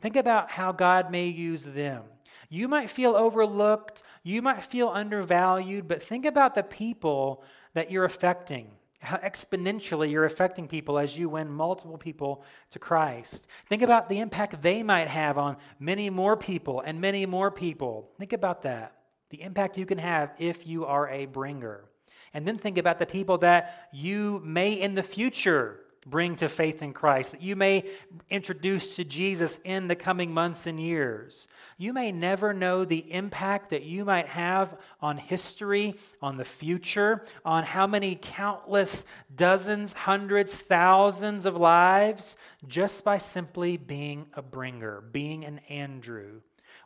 Think 0.00 0.16
about 0.16 0.50
how 0.50 0.72
God 0.72 1.10
may 1.10 1.28
use 1.28 1.64
them. 1.64 2.04
You 2.48 2.68
might 2.68 2.90
feel 2.90 3.14
overlooked, 3.14 4.02
you 4.22 4.42
might 4.42 4.64
feel 4.64 4.88
undervalued, 4.88 5.88
but 5.88 6.02
think 6.02 6.24
about 6.24 6.54
the 6.54 6.62
people 6.62 7.44
that 7.74 7.90
you're 7.90 8.04
affecting 8.04 8.70
how 9.02 9.16
exponentially 9.16 10.10
you're 10.10 10.24
affecting 10.24 10.68
people 10.68 10.98
as 10.98 11.18
you 11.18 11.28
win 11.28 11.50
multiple 11.50 11.98
people 11.98 12.44
to 12.70 12.78
Christ. 12.78 13.48
Think 13.66 13.82
about 13.82 14.08
the 14.08 14.20
impact 14.20 14.62
they 14.62 14.82
might 14.82 15.08
have 15.08 15.36
on 15.36 15.56
many 15.80 16.08
more 16.08 16.36
people 16.36 16.80
and 16.80 17.00
many 17.00 17.26
more 17.26 17.50
people. 17.50 18.10
Think 18.18 18.32
about 18.32 18.62
that. 18.62 18.96
The 19.30 19.42
impact 19.42 19.76
you 19.76 19.86
can 19.86 19.98
have 19.98 20.32
if 20.38 20.66
you 20.66 20.84
are 20.86 21.08
a 21.08 21.26
bringer. 21.26 21.84
And 22.32 22.46
then 22.46 22.58
think 22.58 22.78
about 22.78 22.98
the 22.98 23.06
people 23.06 23.38
that 23.38 23.88
you 23.92 24.40
may 24.44 24.72
in 24.74 24.94
the 24.94 25.02
future 25.02 25.80
bring 26.06 26.34
to 26.36 26.48
faith 26.48 26.82
in 26.82 26.92
Christ, 26.92 27.30
that 27.32 27.42
you 27.42 27.54
may 27.54 27.88
introduce 28.28 28.96
to 28.96 29.04
Jesus 29.04 29.60
in 29.64 29.88
the 29.88 29.94
coming 29.94 30.34
months 30.34 30.66
and 30.66 30.80
years. 30.80 31.48
You 31.78 31.92
may 31.92 32.10
never 32.10 32.52
know 32.52 32.84
the 32.84 33.12
impact 33.12 33.70
that 33.70 33.84
you 33.84 34.04
might 34.04 34.26
have 34.26 34.76
on 35.00 35.16
history, 35.16 35.94
on 36.20 36.36
the 36.36 36.44
future, 36.44 37.24
on 37.44 37.64
how 37.64 37.86
many 37.86 38.18
countless 38.20 39.06
dozens, 39.34 39.92
hundreds, 39.92 40.56
thousands 40.56 41.46
of 41.46 41.56
lives 41.56 42.36
just 42.66 43.04
by 43.04 43.18
simply 43.18 43.76
being 43.76 44.26
a 44.34 44.42
bringer, 44.42 45.02
being 45.12 45.44
an 45.44 45.60
Andrew. 45.68 46.40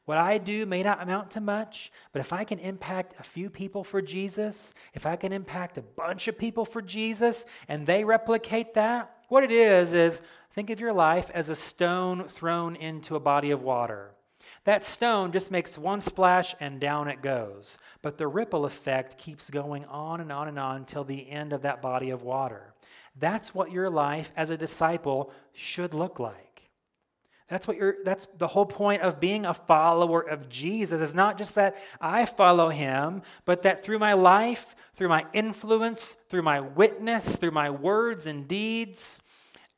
What 0.07 0.19
I 0.19 0.39
do 0.39 0.67
may 0.67 0.85
not 0.85 1.03
amount 1.03 1.33
to 1.33 1.41
much, 1.41 1.91
but 2.13 2.21
if 2.21 2.33
I 2.33 2.45
can 2.45 2.61
impact 2.61 3.17
a 3.19 3.25
few 3.25 3.51
people 3.51 3.83
for 3.85 4.01
Jesus, 4.01 4.73
if 4.95 5.05
I 5.05 5.17
can 5.17 5.33
impact 5.33 5.79
a 5.79 5.83
bunch 5.83 6.29
of 6.29 6.39
people 6.39 6.65
for 6.65 6.81
Jesus, 6.81 7.45
and 7.69 7.87
they 7.87 8.05
replicate 8.05 8.75
that, 8.75 9.13
what 9.29 9.43
it 9.43 9.51
is 9.51 9.93
is 9.93 10.23
think 10.53 10.71
of 10.71 10.79
your 10.79 10.93
life 10.93 11.29
as 11.35 11.51
a 11.51 11.57
stone 11.57 12.29
thrown 12.29 12.77
into 12.77 13.17
a 13.17 13.21
body 13.21 13.51
of 13.51 13.63
water. 13.63 14.13
That 14.63 14.85
stone 14.85 15.33
just 15.33 15.51
makes 15.51 15.77
one 15.77 16.01
splash 16.01 16.55
and 16.61 16.81
down 16.81 17.09
it 17.09 17.23
goes. 17.23 17.79
But 18.03 18.17
the 18.17 18.29
ripple 18.29 18.65
effect 18.65 19.19
keeps 19.19 19.51
going 19.51 19.85
on 19.87 20.21
and 20.21 20.31
on 20.31 20.49
and 20.49 20.59
on 20.59 20.85
till 20.85 21.05
the 21.05 21.31
end 21.31 21.53
of 21.53 21.63
that 21.63 21.83
body 21.83 22.11
of 22.11 22.23
water. 22.23 22.75
That's 23.19 23.55
what 23.55 23.73
your 23.73 23.91
life 23.91 24.33
as 24.37 24.51
a 24.51 24.57
disciple 24.57 25.33
should 25.53 25.95
look 25.95 26.19
like. 26.21 26.46
That's 27.49 27.69
what 27.69 27.77
you're 27.77 27.97
that's 28.05 28.27
the 28.39 28.49
whole 28.49 28.67
point 28.67 29.03
of 29.03 29.21
being 29.21 29.47
a 29.47 29.55
follower 29.55 30.21
of 30.21 30.49
Jesus 30.49 31.01
is 31.01 31.15
not 31.15 31.39
just 31.39 31.55
that 31.55 31.77
I 32.01 32.27
follow 32.27 32.71
him, 32.71 33.23
but 33.45 33.63
that 33.63 33.85
through 33.85 34.01
my 34.01 34.15
life, 34.15 34.75
through 34.95 35.09
my 35.09 35.27
influence, 35.33 36.17
through 36.29 36.43
my 36.43 36.61
witness, 36.61 37.37
through 37.37 37.53
my 37.53 37.71
words 37.71 38.27
and 38.27 38.49
deeds, 38.49 39.21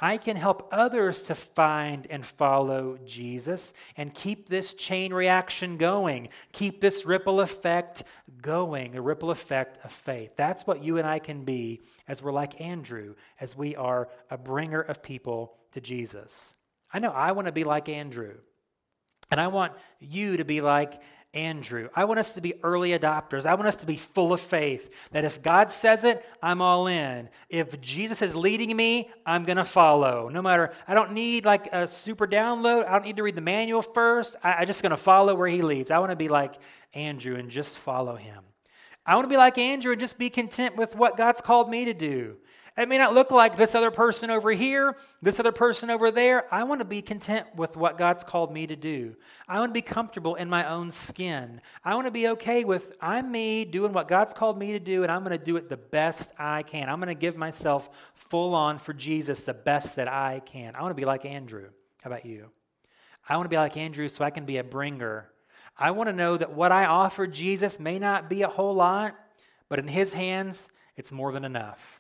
I 0.00 0.16
can 0.16 0.37
help 0.37 0.68
others 0.70 1.22
to 1.22 1.35
find 1.35 2.07
and 2.09 2.24
follow 2.24 2.98
Jesus 3.04 3.74
and 3.96 4.14
keep 4.14 4.48
this 4.48 4.74
chain 4.74 5.12
reaction 5.12 5.76
going, 5.76 6.28
keep 6.52 6.81
this 6.81 7.04
ripple 7.04 7.40
effect 7.40 8.04
going, 8.40 8.96
a 8.96 9.02
ripple 9.02 9.31
effect 9.31 9.85
of 9.85 9.92
faith. 9.92 10.37
That's 10.37 10.66
what 10.66 10.85
you 10.85 10.98
and 10.98 11.07
I 11.07 11.18
can 11.18 11.44
be 11.44 11.81
as 12.07 12.22
we're 12.22 12.33
like 12.33 12.61
Andrew, 12.61 13.16
as 13.40 13.57
we 13.57 13.74
are 13.74 14.09
a 14.31 14.38
bringer 14.38 14.81
of 14.81 15.02
people 15.02 15.57
to 15.72 15.81
Jesus. 15.81 16.54
I 16.92 16.98
know 16.98 17.11
I 17.11 17.33
want 17.33 17.46
to 17.46 17.53
be 17.53 17.64
like 17.64 17.88
Andrew. 17.88 18.35
And 19.31 19.40
I 19.40 19.48
want 19.48 19.72
you 20.01 20.38
to 20.38 20.44
be 20.44 20.61
like 20.61 21.01
Andrew. 21.35 21.90
I 21.94 22.07
want 22.07 22.18
us 22.18 22.35
to 22.35 22.40
be 22.40 22.55
early 22.62 22.90
adopters. 22.90 23.44
I 23.44 23.55
want 23.55 23.68
us 23.68 23.77
to 23.77 23.87
be 23.87 23.96
full 23.96 24.33
of 24.33 24.40
faith 24.40 24.90
that 25.12 25.24
if 25.24 25.42
God 25.42 25.70
says 25.70 26.03
it, 26.05 26.24
I'm 26.42 26.62
all 26.62 26.87
in. 26.87 27.29
If 27.51 27.79
Jesus 27.83 28.22
is 28.22 28.35
leading 28.35 28.74
me, 28.74 29.11
I'm 29.27 29.44
going 29.44 29.59
to 29.59 29.64
follow. 29.64 30.31
No 30.31 30.40
matter, 30.40 30.72
I 30.87 30.94
don't 30.94 31.12
need 31.12 31.44
like 31.44 31.68
a 31.70 31.87
super 31.87 32.27
download. 32.27 32.87
I 32.87 32.92
don't 32.92 33.05
need 33.05 33.18
to 33.18 33.22
read 33.22 33.37
the 33.37 33.42
manual 33.42 33.83
first. 33.83 34.37
I, 34.42 34.55
I'm 34.55 34.66
just 34.66 34.83
going 34.83 34.90
to 34.90 34.96
follow 34.96 35.35
where 35.35 35.48
he 35.48 35.61
leads. 35.61 35.90
I 35.90 35.98
want 35.98 36.11
to 36.11 36.16
be 36.16 36.29
like 36.29 36.55
Andrew 36.94 37.37
and 37.37 37.51
just 37.51 37.77
follow 37.77 38.16
him. 38.16 38.42
I 39.05 39.14
want 39.14 39.24
to 39.24 39.31
be 39.31 39.37
like 39.37 39.59
Andrew 39.59 39.92
and 39.92 40.01
just 40.01 40.18
be 40.18 40.31
content 40.31 40.77
with 40.77 40.96
what 40.96 41.16
God's 41.16 41.40
called 41.42 41.70
me 41.70 41.85
to 41.85 41.94
do. 41.94 42.37
It 42.78 42.88
may 42.88 42.96
not 42.96 43.12
look 43.12 43.32
like 43.32 43.56
this 43.56 43.74
other 43.74 43.90
person 43.90 44.30
over 44.30 44.52
here, 44.52 44.96
this 45.20 45.40
other 45.40 45.50
person 45.50 45.90
over 45.90 46.12
there. 46.12 46.46
I 46.54 46.62
want 46.62 46.80
to 46.80 46.84
be 46.84 47.02
content 47.02 47.44
with 47.56 47.76
what 47.76 47.98
God's 47.98 48.22
called 48.22 48.52
me 48.52 48.68
to 48.68 48.76
do. 48.76 49.16
I 49.48 49.58
want 49.58 49.70
to 49.70 49.74
be 49.74 49.82
comfortable 49.82 50.36
in 50.36 50.48
my 50.48 50.64
own 50.64 50.92
skin. 50.92 51.60
I 51.84 51.96
want 51.96 52.06
to 52.06 52.12
be 52.12 52.28
okay 52.28 52.62
with 52.62 52.92
I'm 53.00 53.32
me 53.32 53.64
doing 53.64 53.92
what 53.92 54.06
God's 54.06 54.32
called 54.32 54.56
me 54.56 54.70
to 54.72 54.78
do, 54.78 55.02
and 55.02 55.10
I'm 55.10 55.24
going 55.24 55.36
to 55.36 55.44
do 55.44 55.56
it 55.56 55.68
the 55.68 55.76
best 55.76 56.32
I 56.38 56.62
can. 56.62 56.88
I'm 56.88 57.00
going 57.00 57.08
to 57.08 57.16
give 57.16 57.36
myself 57.36 57.90
full 58.14 58.54
on 58.54 58.78
for 58.78 58.92
Jesus 58.92 59.40
the 59.40 59.54
best 59.54 59.96
that 59.96 60.06
I 60.06 60.40
can. 60.46 60.76
I 60.76 60.82
want 60.82 60.92
to 60.92 61.00
be 61.00 61.04
like 61.04 61.24
Andrew. 61.24 61.70
How 62.04 62.10
about 62.10 62.26
you? 62.26 62.48
I 63.28 63.36
want 63.36 63.46
to 63.46 63.50
be 63.50 63.56
like 63.58 63.76
Andrew 63.76 64.08
so 64.08 64.24
I 64.24 64.30
can 64.30 64.44
be 64.44 64.58
a 64.58 64.64
bringer. 64.64 65.32
I 65.76 65.90
want 65.90 66.10
to 66.10 66.14
know 66.14 66.36
that 66.36 66.52
what 66.52 66.70
I 66.70 66.84
offer 66.84 67.26
Jesus 67.26 67.80
may 67.80 67.98
not 67.98 68.30
be 68.30 68.42
a 68.42 68.48
whole 68.48 68.74
lot, 68.74 69.16
but 69.68 69.80
in 69.80 69.88
his 69.88 70.12
hands, 70.12 70.70
it's 70.96 71.10
more 71.10 71.32
than 71.32 71.44
enough. 71.44 71.97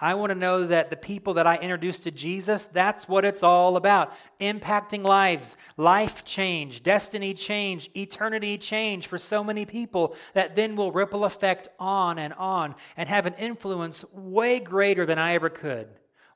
I 0.00 0.14
want 0.14 0.30
to 0.30 0.38
know 0.38 0.66
that 0.66 0.90
the 0.90 0.96
people 0.96 1.34
that 1.34 1.46
I 1.46 1.56
introduce 1.56 2.00
to 2.00 2.10
Jesus, 2.10 2.64
that's 2.64 3.08
what 3.08 3.24
it's 3.24 3.42
all 3.42 3.76
about. 3.76 4.12
Impacting 4.40 5.04
lives, 5.04 5.56
life 5.76 6.24
change, 6.24 6.82
destiny 6.82 7.34
change, 7.34 7.90
eternity 7.96 8.58
change 8.58 9.06
for 9.06 9.18
so 9.18 9.44
many 9.44 9.64
people 9.64 10.16
that 10.34 10.56
then 10.56 10.76
will 10.76 10.92
ripple 10.92 11.24
effect 11.24 11.68
on 11.78 12.18
and 12.18 12.34
on 12.34 12.74
and 12.96 13.08
have 13.08 13.26
an 13.26 13.34
influence 13.34 14.04
way 14.12 14.58
greater 14.58 15.06
than 15.06 15.18
I 15.18 15.34
ever 15.34 15.50
could, 15.50 15.88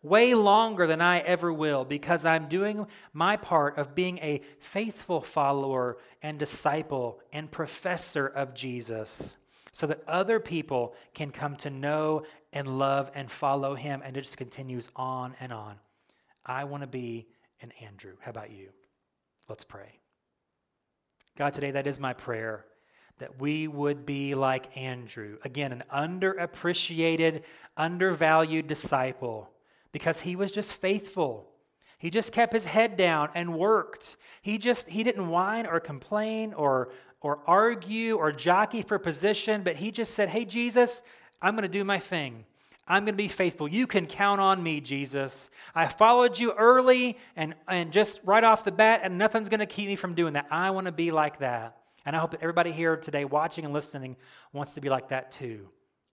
way 0.03 0.35
longer 0.35 0.87
than 0.87 1.01
I 1.01 1.19
ever 1.21 1.53
will, 1.53 1.85
because 1.85 2.25
I'm 2.25 2.49
doing 2.49 2.87
my 3.13 3.37
part 3.37 3.79
of 3.79 3.95
being 3.95 4.19
a 4.19 4.43
faithful 4.61 5.21
follower 5.21 5.99
and 6.23 6.39
disciple 6.39 7.21
and 7.33 7.51
professor 7.51 8.27
of 8.27 8.55
Jesus 8.55 9.37
so 9.77 9.87
that 9.87 10.03
other 10.09 10.41
people 10.41 10.95
can 11.13 11.31
come 11.31 11.55
to 11.55 11.69
know 11.69 12.23
and 12.51 12.79
love 12.79 13.11
and 13.15 13.31
follow 13.31 13.75
him. 13.75 14.01
And 14.03 14.17
it 14.17 14.23
just 14.23 14.39
continues 14.39 14.91
on 14.97 15.35
and 15.39 15.53
on. 15.53 15.77
I 16.47 16.65
want 16.65 16.83
to 16.83 16.87
be 16.87 17.27
an 17.61 17.73
Andrew. 17.83 18.15
How 18.23 18.31
about 18.31 18.51
you? 18.51 18.71
Let's 19.51 19.65
pray. 19.65 20.01
God, 21.37 21.53
today 21.53 21.73
that 21.73 21.87
is 21.87 22.01
my 22.01 22.15
prayer 22.15 22.65
that 23.19 23.39
we 23.39 23.69
would 23.69 24.07
be 24.07 24.35
like 24.35 24.75
Andrew. 24.79 25.37
Again, 25.45 25.73
an 25.73 25.83
underappreciated, 25.93 27.43
undervalued 27.77 28.67
disciple 28.67 29.51
because 29.93 30.23
he 30.23 30.37
was 30.37 30.53
just 30.53 30.73
faithful. 30.73 31.51
He 31.99 32.09
just 32.09 32.33
kept 32.33 32.53
his 32.53 32.67
head 32.67 32.97
down 32.97 33.29
and 33.35 33.59
worked. 33.59 34.17
He 34.41 34.57
just 34.57 34.89
he 34.89 35.03
didn't 35.03 35.29
whine 35.29 35.67
or 35.67 35.81
complain 35.81 36.53
or 36.53 36.93
or 37.27 37.41
argue 37.45 38.15
or 38.17 38.31
jockey 38.31 38.83
for 38.83 39.01
position, 39.01 39.65
but 39.65 39.75
he 39.75 39.91
just 39.91 40.15
said, 40.15 40.29
Hey, 40.29 40.45
Jesus, 40.45 41.03
I'm 41.43 41.55
going 41.55 41.63
to 41.63 41.69
do 41.69 41.83
my 41.83 41.99
thing. 41.99 42.45
I'm 42.87 43.05
going 43.05 43.15
to 43.15 43.23
be 43.23 43.27
faithful. 43.27 43.67
You 43.67 43.89
can 43.89 44.07
count 44.07 44.41
on 44.41 44.63
me, 44.63 44.81
Jesus. 44.81 45.51
I 45.75 45.89
followed 45.89 46.39
you 46.39 46.53
early 46.53 47.19
and, 47.35 47.57
and 47.67 47.93
just 47.93 48.21
right 48.25 48.45
off 48.45 48.63
the 48.63 48.71
bat, 48.71 49.01
and 49.03 49.19
nothing's 49.19 49.49
going 49.49 49.59
to 49.59 49.67
keep 49.67 49.89
me 49.89 49.97
from 49.97 50.15
doing 50.15 50.35
that. 50.35 50.47
I 50.53 50.71
want 50.71 50.87
to 50.87 50.93
be 50.93 51.11
like 51.11 51.41
that. 51.41 51.77
And 52.05 52.15
I 52.15 52.21
hope 52.21 52.31
that 52.31 52.43
everybody 52.43 52.71
here 52.71 52.97
today, 52.97 53.25
watching 53.25 53.65
and 53.65 53.75
listening, 53.75 54.17
wants 54.53 54.75
to 54.75 54.81
be 54.81 54.89
like 54.89 55.09
that 55.09 55.33
too. 55.33 55.69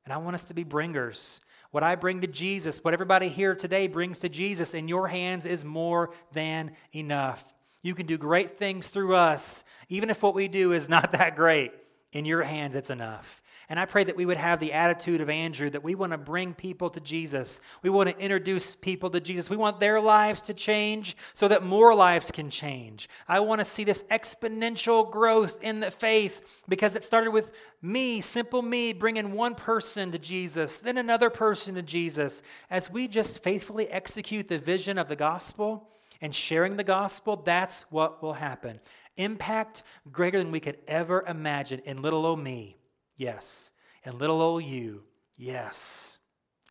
And 0.05 0.11
I 0.11 0.17
want 0.17 0.33
us 0.33 0.45
to 0.45 0.55
be 0.55 0.63
bringers. 0.63 1.41
What 1.69 1.83
I 1.83 1.93
bring 1.93 2.21
to 2.21 2.27
Jesus, 2.27 2.83
what 2.83 2.95
everybody 2.95 3.29
here 3.29 3.53
today 3.53 3.85
brings 3.85 4.17
to 4.19 4.29
Jesus 4.29 4.73
in 4.73 4.87
your 4.87 5.07
hands 5.07 5.45
is 5.45 5.63
more 5.63 6.09
than 6.31 6.71
enough. 6.91 7.52
You 7.83 7.93
can 7.93 8.07
do 8.07 8.17
great 8.17 8.57
things 8.57 8.87
through 8.87 9.13
us, 9.13 9.63
even 9.89 10.09
if 10.09 10.23
what 10.23 10.33
we 10.33 10.47
do 10.47 10.71
is 10.71 10.89
not 10.89 11.11
that 11.13 11.35
great. 11.35 11.71
In 12.11 12.25
your 12.25 12.43
hands, 12.43 12.75
it's 12.75 12.91
enough. 12.91 13.41
And 13.69 13.79
I 13.79 13.85
pray 13.85 14.03
that 14.03 14.15
we 14.15 14.25
would 14.25 14.37
have 14.37 14.59
the 14.59 14.73
attitude 14.73 15.19
of 15.19 15.29
Andrew 15.29 15.69
that 15.69 15.83
we 15.83 15.95
want 15.95 16.11
to 16.11 16.17
bring 16.17 16.53
people 16.53 16.89
to 16.91 16.99
Jesus. 16.99 17.59
We 17.81 17.89
want 17.89 18.09
to 18.09 18.17
introduce 18.19 18.75
people 18.75 19.09
to 19.09 19.19
Jesus. 19.19 19.49
We 19.49 19.57
want 19.57 19.79
their 19.79 19.99
lives 19.99 20.41
to 20.43 20.53
change 20.53 21.15
so 21.33 21.47
that 21.47 21.63
more 21.63 21.95
lives 21.95 22.29
can 22.29 22.49
change. 22.49 23.09
I 23.27 23.39
want 23.39 23.59
to 23.59 23.65
see 23.65 23.83
this 23.83 24.03
exponential 24.11 25.09
growth 25.09 25.63
in 25.63 25.79
the 25.79 25.91
faith 25.91 26.63
because 26.67 26.95
it 26.95 27.03
started 27.03 27.31
with 27.31 27.51
me, 27.81 28.21
simple 28.21 28.61
me, 28.61 28.93
bringing 28.93 29.33
one 29.33 29.55
person 29.55 30.11
to 30.11 30.19
Jesus, 30.19 30.79
then 30.79 30.97
another 30.97 31.29
person 31.29 31.75
to 31.75 31.81
Jesus. 31.81 32.43
As 32.69 32.91
we 32.91 33.07
just 33.07 33.41
faithfully 33.41 33.87
execute 33.87 34.49
the 34.49 34.59
vision 34.59 34.97
of 34.97 35.07
the 35.07 35.15
gospel, 35.15 35.89
and 36.23 36.33
sharing 36.33 36.77
the 36.77 36.85
gospel, 36.85 37.35
that's 37.35 37.81
what 37.91 38.23
will 38.23 38.33
happen. 38.33 38.79
Impact 39.17 39.83
greater 40.09 40.37
than 40.37 40.51
we 40.51 40.61
could 40.61 40.77
ever 40.87 41.21
imagine 41.27 41.81
in 41.83 42.01
little 42.01 42.25
old 42.25 42.39
me, 42.39 42.77
yes. 43.17 43.71
And 44.05 44.15
little 44.15 44.41
old 44.41 44.63
you, 44.63 45.03
yes. 45.35 46.19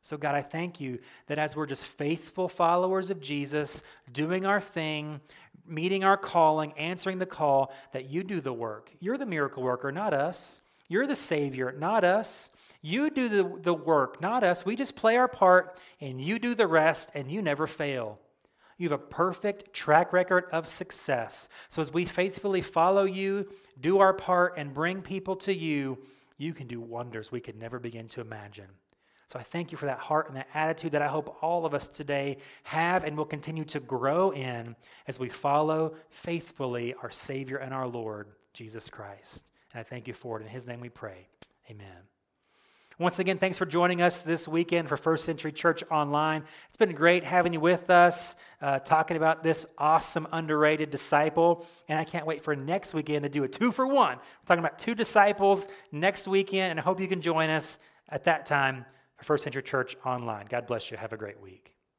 So, 0.00 0.16
God, 0.16 0.34
I 0.34 0.40
thank 0.40 0.80
you 0.80 1.00
that 1.26 1.38
as 1.38 1.54
we're 1.54 1.66
just 1.66 1.84
faithful 1.84 2.48
followers 2.48 3.10
of 3.10 3.20
Jesus, 3.20 3.82
doing 4.10 4.46
our 4.46 4.60
thing, 4.60 5.20
meeting 5.66 6.02
our 6.02 6.16
calling, 6.16 6.72
answering 6.72 7.18
the 7.18 7.26
call, 7.26 7.74
that 7.92 8.08
you 8.08 8.24
do 8.24 8.40
the 8.40 8.54
work. 8.54 8.90
You're 9.00 9.18
the 9.18 9.26
miracle 9.26 9.62
worker, 9.62 9.92
not 9.92 10.14
us. 10.14 10.62
You're 10.88 11.06
the 11.06 11.14
Savior, 11.14 11.74
not 11.78 12.04
us. 12.04 12.50
You 12.80 13.10
do 13.10 13.28
the, 13.28 13.58
the 13.60 13.74
work, 13.74 14.18
not 14.22 14.44
us. 14.44 14.64
We 14.64 14.76
just 14.76 14.96
play 14.96 15.18
our 15.18 15.28
part, 15.28 15.78
and 16.00 16.22
you 16.22 16.38
do 16.38 16.54
the 16.54 16.66
rest, 16.66 17.10
and 17.14 17.30
you 17.30 17.42
never 17.42 17.66
fail. 17.66 18.18
You 18.82 18.88
have 18.88 19.00
a 19.00 19.04
perfect 19.04 19.72
track 19.72 20.12
record 20.12 20.46
of 20.50 20.66
success. 20.66 21.48
So, 21.68 21.80
as 21.80 21.92
we 21.92 22.04
faithfully 22.04 22.62
follow 22.62 23.04
you, 23.04 23.46
do 23.80 24.00
our 24.00 24.12
part, 24.12 24.54
and 24.56 24.74
bring 24.74 25.02
people 25.02 25.36
to 25.36 25.54
you, 25.54 25.98
you 26.36 26.52
can 26.52 26.66
do 26.66 26.80
wonders 26.80 27.30
we 27.30 27.38
could 27.38 27.54
never 27.54 27.78
begin 27.78 28.08
to 28.08 28.20
imagine. 28.20 28.66
So, 29.28 29.38
I 29.38 29.44
thank 29.44 29.70
you 29.70 29.78
for 29.78 29.86
that 29.86 30.00
heart 30.00 30.26
and 30.26 30.36
that 30.36 30.48
attitude 30.52 30.90
that 30.92 31.00
I 31.00 31.06
hope 31.06 31.38
all 31.44 31.64
of 31.64 31.74
us 31.74 31.86
today 31.86 32.38
have 32.64 33.04
and 33.04 33.16
will 33.16 33.24
continue 33.24 33.64
to 33.66 33.78
grow 33.78 34.32
in 34.32 34.74
as 35.06 35.16
we 35.16 35.28
follow 35.28 35.94
faithfully 36.10 36.92
our 37.04 37.10
Savior 37.12 37.58
and 37.58 37.72
our 37.72 37.86
Lord, 37.86 38.32
Jesus 38.52 38.90
Christ. 38.90 39.44
And 39.72 39.78
I 39.78 39.84
thank 39.84 40.08
you 40.08 40.14
for 40.14 40.40
it. 40.40 40.42
In 40.42 40.48
His 40.48 40.66
name 40.66 40.80
we 40.80 40.88
pray. 40.88 41.28
Amen. 41.70 42.12
Once 43.02 43.18
again, 43.18 43.36
thanks 43.36 43.58
for 43.58 43.66
joining 43.66 44.00
us 44.00 44.20
this 44.20 44.46
weekend 44.46 44.88
for 44.88 44.96
First 44.96 45.24
Century 45.24 45.50
Church 45.50 45.82
Online. 45.90 46.44
It's 46.68 46.76
been 46.76 46.94
great 46.94 47.24
having 47.24 47.52
you 47.52 47.58
with 47.58 47.90
us, 47.90 48.36
uh, 48.60 48.78
talking 48.78 49.16
about 49.16 49.42
this 49.42 49.66
awesome, 49.76 50.28
underrated 50.30 50.92
disciple. 50.92 51.66
And 51.88 51.98
I 51.98 52.04
can't 52.04 52.26
wait 52.26 52.44
for 52.44 52.54
next 52.54 52.94
weekend 52.94 53.24
to 53.24 53.28
do 53.28 53.42
a 53.42 53.48
two 53.48 53.72
for 53.72 53.88
one. 53.88 54.18
We're 54.18 54.46
talking 54.46 54.64
about 54.64 54.78
two 54.78 54.94
disciples 54.94 55.66
next 55.90 56.28
weekend, 56.28 56.70
and 56.70 56.78
I 56.78 56.84
hope 56.84 57.00
you 57.00 57.08
can 57.08 57.20
join 57.20 57.50
us 57.50 57.80
at 58.08 58.22
that 58.26 58.46
time 58.46 58.84
for 59.16 59.24
First 59.24 59.42
Century 59.42 59.64
Church 59.64 59.96
Online. 60.06 60.46
God 60.46 60.68
bless 60.68 60.92
you. 60.92 60.96
Have 60.96 61.12
a 61.12 61.16
great 61.16 61.40
week. 61.40 61.71